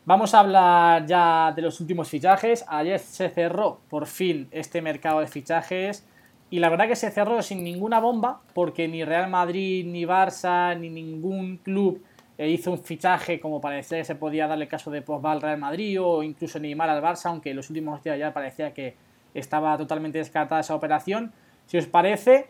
[0.06, 2.66] Vamos a hablar ya de los últimos fichajes.
[2.68, 6.06] Ayer se cerró por fin este mercado de fichajes
[6.50, 10.78] y la verdad que se cerró sin ninguna bomba porque ni Real Madrid, ni Barça,
[10.78, 12.04] ni ningún club
[12.38, 16.02] hizo un fichaje como parecía que se podía darle caso de Pogba al Real Madrid
[16.02, 18.96] o incluso Neymar al Barça, aunque en los últimos días ya parecía que
[19.34, 21.32] estaba totalmente descartada esa operación.
[21.66, 22.48] Si os parece,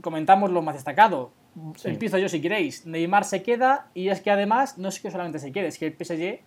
[0.00, 1.32] comentamos lo más destacado.
[1.84, 2.86] Empiezo yo si queréis.
[2.86, 5.86] Neymar se queda y es que además no es que solamente se quede, es que
[5.86, 6.40] el PSG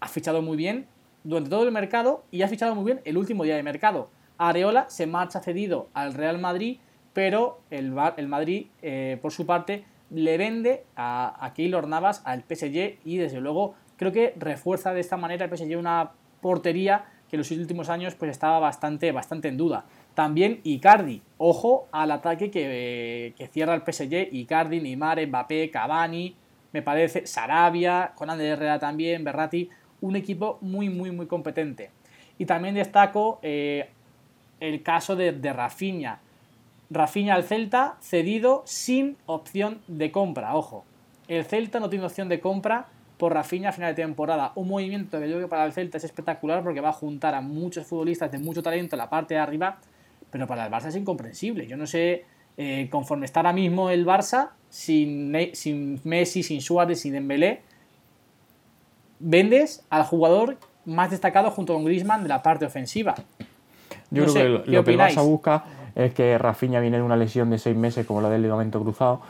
[0.00, 0.86] ha fichado muy bien
[1.24, 4.10] durante todo el mercado y ha fichado muy bien el último día de mercado.
[4.38, 6.78] Areola se marcha cedido al Real Madrid,
[7.12, 12.42] pero el, el Madrid, eh, por su parte, le vende a, a Keylor Navas al
[12.42, 17.36] PSG y desde luego creo que refuerza de esta manera el PSG una portería que
[17.36, 19.86] en los últimos años pues estaba bastante, bastante en duda.
[20.14, 26.36] También Icardi, ojo al ataque que, cierra el PSG, Icardi, Neymar, Mbappé, Cavani,
[26.72, 29.70] me parece, Sarabia, con Ander Herrera también, Berratti,
[30.02, 31.90] un equipo muy, muy, muy competente.
[32.36, 33.88] Y también destaco eh,
[34.60, 36.20] el caso de, de Rafinha.
[36.92, 40.84] Rafinha al Celta cedido sin opción de compra, ojo.
[41.26, 42.86] El Celta no tiene opción de compra
[43.16, 44.52] por Rafinha a final de temporada.
[44.56, 47.34] Un movimiento que yo creo que para el Celta es espectacular porque va a juntar
[47.34, 49.78] a muchos futbolistas de mucho talento en la parte de arriba,
[50.30, 51.66] pero para el Barça es incomprensible.
[51.66, 52.26] Yo no sé,
[52.58, 57.62] eh, conforme está ahora mismo el Barça, sin, sin Messi, sin Suárez, sin Dembélé,
[59.18, 63.14] vendes al jugador más destacado junto con Griezmann de la parte ofensiva.
[64.10, 65.64] Yo creo que lo, que el Barça busca
[65.94, 69.20] es que Rafinha viene de una lesión de seis meses como la del ligamento cruzado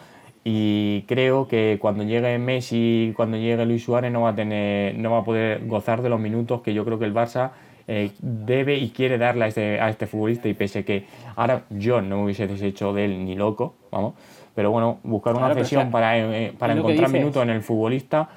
[0.45, 5.13] y creo que cuando llegue Messi, cuando llegue Luis Suárez no va a tener, no
[5.13, 7.51] va a poder gozar de los minutos que yo creo que el Barça
[7.87, 11.07] eh, debe y quiere darle a este, a este futbolista y pese que
[11.37, 14.15] ahora yo no me hubiese deshecho de él ni loco, vamos,
[14.55, 18.29] pero bueno, buscar una cesión para, eh, para encontrar minutos en el futbolista,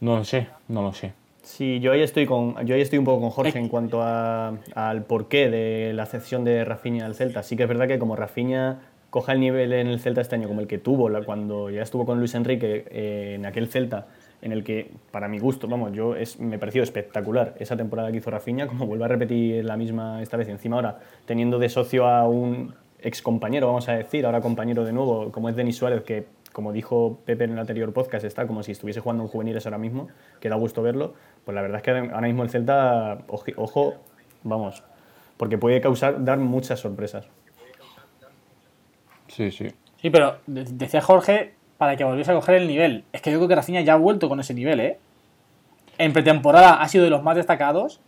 [0.00, 1.12] no lo sé, no lo sé.
[1.46, 4.58] Sí, yo ahí estoy con, yo ahí estoy un poco con Jorge en cuanto a,
[4.74, 7.44] al porqué de la cesión de Rafinha al Celta.
[7.44, 8.80] Sí que es verdad que como Rafinha
[9.10, 12.04] coja el nivel en el Celta este año como el que tuvo cuando ya estuvo
[12.04, 14.08] con Luis Enrique eh, en aquel Celta,
[14.42, 18.18] en el que, para mi gusto, vamos, yo es, me pareció espectacular esa temporada que
[18.18, 20.48] hizo Rafinha, como vuelve a repetir la misma esta vez.
[20.48, 24.92] Encima ahora, teniendo de socio a un ex compañero, vamos a decir, ahora compañero de
[24.92, 26.26] nuevo, como es Denis Suárez, que
[26.56, 29.76] como dijo Pepe en el anterior podcast, está como si estuviese jugando un juveniles ahora
[29.76, 30.08] mismo,
[30.40, 31.12] que da gusto verlo,
[31.46, 33.94] pues la verdad es que ahora mismo el Celta, ojo,
[34.42, 34.82] vamos,
[35.36, 37.24] porque puede causar, dar muchas sorpresas.
[39.28, 39.68] Sí, sí.
[40.02, 43.04] Sí, pero decía Jorge para que volviese a coger el nivel.
[43.12, 44.98] Es que yo creo que Rafinha ya ha vuelto con ese nivel, ¿eh?
[45.98, 48.00] En pretemporada ha sido de los más destacados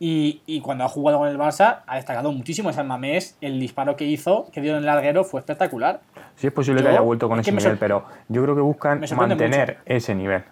[0.00, 2.70] y, cuando ha jugado con el Barça ha destacado muchísimo.
[2.70, 6.00] Ese Mamés, el disparo que hizo, que dio en el larguero, fue espectacular.
[6.36, 9.80] Sí, es posible que haya vuelto con ese nivel, pero yo creo que buscan mantener
[9.84, 10.44] ese nivel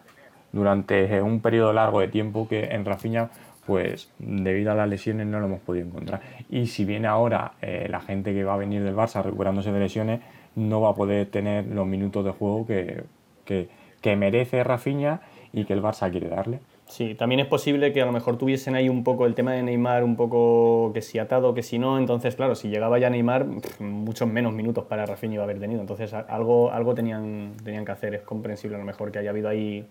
[0.55, 3.31] durante un periodo largo de tiempo que en Rafinha,
[3.67, 6.21] pues debido a las lesiones no lo hemos podido encontrar.
[6.49, 9.81] Y si viene ahora eh, la gente que va a venir del Barça recuperándose de
[9.81, 10.21] lesiones,
[10.55, 13.03] no va a poder tener los minutos de juego que,
[13.45, 13.69] que,
[14.01, 15.21] que merece Rafinha
[15.53, 16.61] y que el Barça quiere darle.
[16.87, 19.63] Sí, también es posible que a lo mejor tuviesen ahí un poco el tema de
[19.63, 21.99] Neymar, un poco que si atado, que si no.
[21.99, 23.47] Entonces, claro, si llegaba ya Neymar,
[23.81, 25.81] muchos menos minutos para Rafinha iba a haber tenido.
[25.81, 28.15] Entonces, algo, algo tenían, tenían que hacer.
[28.15, 29.87] Es comprensible a lo mejor que haya habido ahí.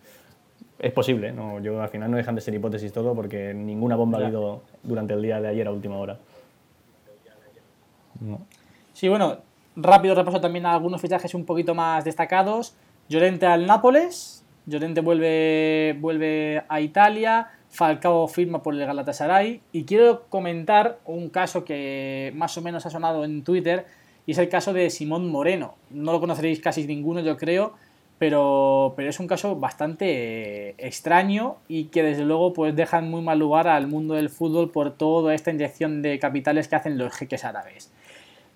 [0.84, 1.62] Es posible, ¿no?
[1.62, 5.14] Yo al final no dejan de ser hipótesis todo porque ninguna bomba ha habido durante
[5.14, 6.18] el día de ayer a última hora.
[8.92, 9.38] Sí, bueno,
[9.78, 12.76] rápido repaso también algunos fichajes un poquito más destacados.
[13.08, 20.24] Llorente al Nápoles, Llorente vuelve, vuelve a Italia, Falcao firma por el Galatasaray y quiero
[20.28, 23.86] comentar un caso que más o menos ha sonado en Twitter
[24.26, 25.76] y es el caso de Simón Moreno.
[25.92, 27.72] No lo conoceréis casi ninguno, yo creo,
[28.24, 33.12] pero, pero es un caso bastante eh, extraño y que desde luego pues deja en
[33.12, 36.98] muy mal lugar al mundo del fútbol por toda esta inyección de capitales que hacen
[36.98, 37.92] los jeques árabes.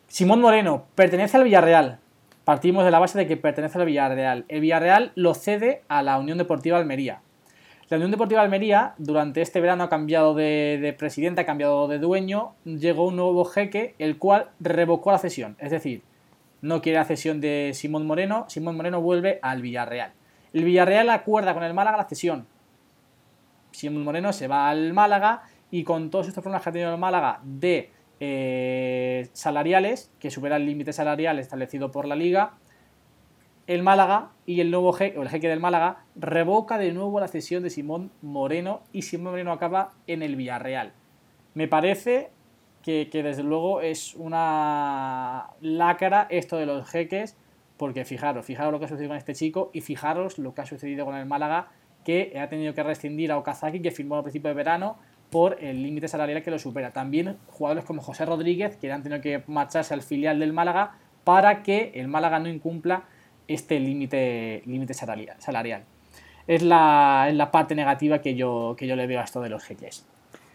[0.08, 2.00] Simón Moreno pertenece al Villarreal,
[2.46, 4.46] partimos de la base de que pertenece al Villarreal.
[4.48, 7.20] El Villarreal lo cede a la Unión Deportiva Almería.
[7.90, 12.54] La Unión Deportiva Almería durante este verano ha cambiado de, presidente, ha cambiado de dueño,
[12.64, 15.58] llegó un nuevo jeque, el cual revocó la cesión.
[15.60, 16.04] Es decir,
[16.62, 20.14] no quiere la cesión de Simón Moreno, Simón Moreno vuelve al Villarreal.
[20.54, 22.48] El Villarreal acuerda con el Málaga la cesión.
[23.72, 27.00] Simón Moreno se va al Málaga y con todos estos problemas que ha tenido el
[27.00, 32.54] Málaga de eh, salariales, que supera el límite salarial establecido por la liga,
[33.68, 38.12] el Málaga y el nuevo jeque, del Málaga revoca de nuevo la cesión de Simón
[38.22, 40.94] Moreno y Simón Moreno acaba en el Villarreal.
[41.54, 42.32] Me parece
[42.88, 47.36] que, desde luego es una lácara esto de los jeques,
[47.76, 50.66] porque fijaros, fijaros lo que ha sucedido con este chico y fijaros lo que ha
[50.66, 51.68] sucedido con el Málaga,
[52.06, 54.98] que ha tenido que rescindir a Okazaki, que firmó a principio de verano,
[55.30, 56.94] por el límite salarial que lo supera.
[56.94, 60.94] También jugadores como José Rodríguez, que han tenido que marcharse al filial del Málaga
[61.26, 63.04] para que el Málaga no incumpla
[63.50, 65.84] este límite salarial.
[66.48, 69.62] Es la, la, parte negativa que yo, que yo le veo a esto de los
[69.66, 70.06] jeques.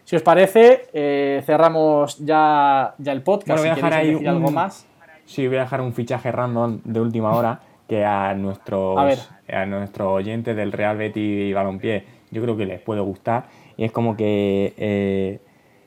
[0.03, 3.59] Si os parece, eh, cerramos ya, ya el podcast.
[3.59, 4.87] voy a dejar ahí algo más.
[5.25, 9.65] Sí, voy a dejar un fichaje random de última hora que a nuestros, a, a
[9.65, 13.45] nuestros oyentes del Real Betis y Balompié yo creo que les puede gustar.
[13.77, 15.39] Y es como que eh,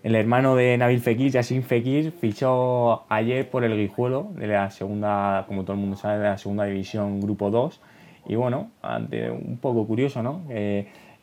[0.03, 5.45] el hermano de Nabil Fekir, Yassin Fekir, fichó ayer por el Guijuelo, de la segunda,
[5.47, 7.81] como todo el mundo sabe, de la segunda división Grupo 2.
[8.29, 10.43] Y bueno, ante, un poco curioso, ¿no?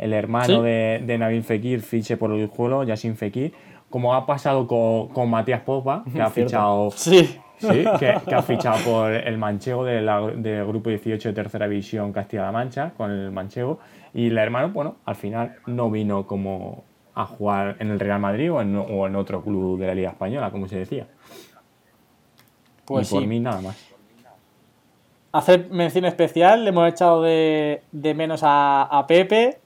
[0.03, 3.53] El hermano de, de, Nabil Fekir fiche por el Guijuelo, Yassin Fekir,
[3.89, 6.91] como ha pasado con, con Matías Popa, que ha fichado...
[6.91, 7.39] Sí.
[7.59, 10.05] Sí, que, ha fichado por el Manchego del
[10.43, 13.79] de Grupo 18 de Tercera División Castilla-La Mancha, con el Manchego.
[14.13, 16.83] Y el hermano, bueno, al final no vino como
[17.15, 20.67] a jugar en el Real Madrid o en, otro club de la Liga Española, como
[20.67, 21.07] se decía.
[22.85, 23.93] Pues y por mí nada más.
[25.31, 29.57] Hacer mención especial, le hemos echado de, menos a, Pepe,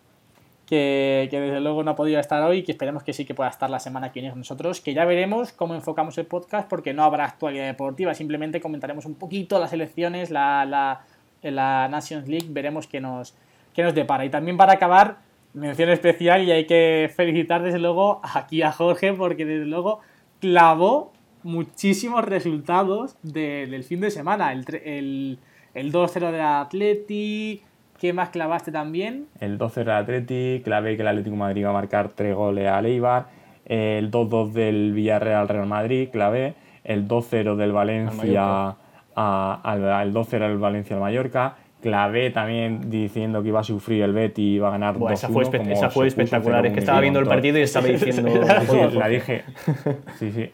[0.68, 3.70] que, desde luego no ha podido estar hoy, que esperemos que sí que pueda estar
[3.70, 7.04] la semana que viene con nosotros, que ya veremos cómo enfocamos el podcast, porque no
[7.04, 11.02] habrá actualidad deportiva, simplemente comentaremos un poquito las elecciones, la, la,
[11.42, 13.34] la Nations League, veremos qué nos,
[13.74, 14.26] qué nos depara.
[14.26, 15.20] Y también para acabar,
[15.54, 20.02] mención especial y hay que felicitar desde luego aquí a Jorge porque desde luego
[20.42, 21.14] clavó
[21.44, 24.52] muchísimos resultados del fin de semana.
[24.52, 25.40] El, el,
[25.74, 27.64] el 2-0 de Atleti,
[28.00, 29.28] ¿qué más clavaste también?
[29.40, 32.68] El 2-0 de Atleti, clavé que el Atlético de Madrid iba a marcar 3 goles
[32.68, 33.28] a Leibar,
[33.66, 38.76] el 2-2 del Villarreal Real Madrid, clavé, el 2-0 del Valencia
[39.16, 44.42] al, 2-0 del Valencia al Mallorca, clavé también diciendo que iba a sufrir el Betty
[44.42, 47.28] y iba a ganar 2 esa fue, esa fue espectacular, es que estaba viendo el
[47.28, 48.32] partido y estaba diciendo...
[48.94, 49.44] la dije,
[50.18, 50.52] sí, sí.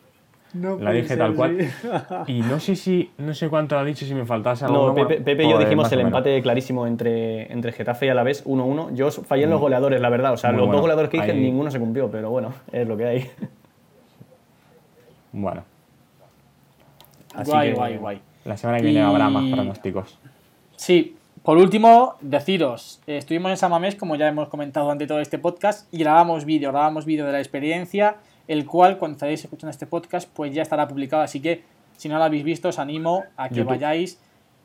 [0.54, 1.58] La dije tal cual.
[2.28, 4.88] Y no sé si, no sé cuánto ha dicho, si me faltase algo.
[4.88, 8.94] No, Pepe, Pepe y yo dijimos el empate clarísimo entre, entre Getafe y Alavés 1-1.
[8.94, 9.64] Yo fallé en los mm.
[9.64, 10.34] goleadores, la verdad.
[10.34, 13.06] O sea, los dos goleadores que dije, ninguno se cumplió, pero bueno, es lo que
[13.06, 13.30] hay.
[15.32, 15.64] Bueno.
[17.34, 18.22] Así guay, guay, guay.
[18.46, 20.20] La semana que viene habrá más pronósticos.
[20.76, 25.94] Sí, por último, deciros, estuvimos en Samamés, como ya hemos comentado ante todo este podcast,
[25.94, 28.16] y grabamos vídeo, grabamos vídeo de la experiencia,
[28.48, 31.64] el cual cuando estéis escuchando este podcast, pues ya estará publicado, así que
[31.98, 34.20] si no lo habéis visto, os animo a que vayáis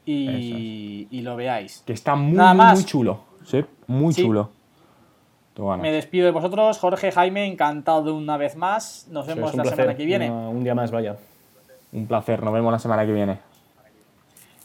[0.04, 1.82] y, lo veáis.
[1.86, 4.50] Que está muy, muy, chulo, sí, muy chulo.
[5.80, 9.08] Me despido de vosotros, Jorge, Jaime, encantado de una vez más.
[9.10, 10.30] Nos vemos la semana que viene.
[10.30, 11.16] un día más, vaya.
[11.92, 13.38] Un placer, nos vemos la semana que viene.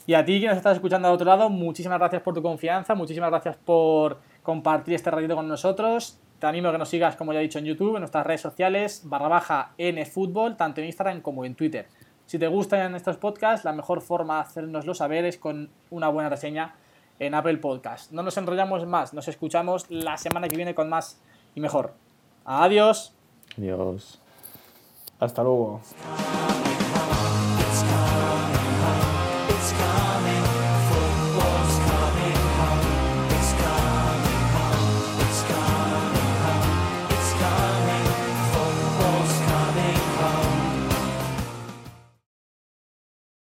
[0.06, 2.94] Y a ti que nos estás escuchando al otro lado, muchísimas gracias por tu confianza,
[2.94, 6.20] muchísimas gracias por compartir este ratito con nosotros.
[6.44, 8.42] Te animo a que nos sigas, como ya he dicho, en YouTube, en nuestras redes
[8.42, 11.88] sociales, barra baja nfutbol, tanto en Instagram como en Twitter.
[12.26, 16.28] Si te gustan estos podcasts, la mejor forma de hacernoslo saber es con una buena
[16.28, 16.76] reseña
[17.18, 18.12] en Apple Podcast.
[18.12, 21.22] No nos enrollamos más, nos escuchamos la semana que viene con más
[21.56, 21.94] y mejor.
[22.44, 23.14] Adiós.
[23.58, 24.20] Adiós.
[25.22, 25.80] Hasta luego.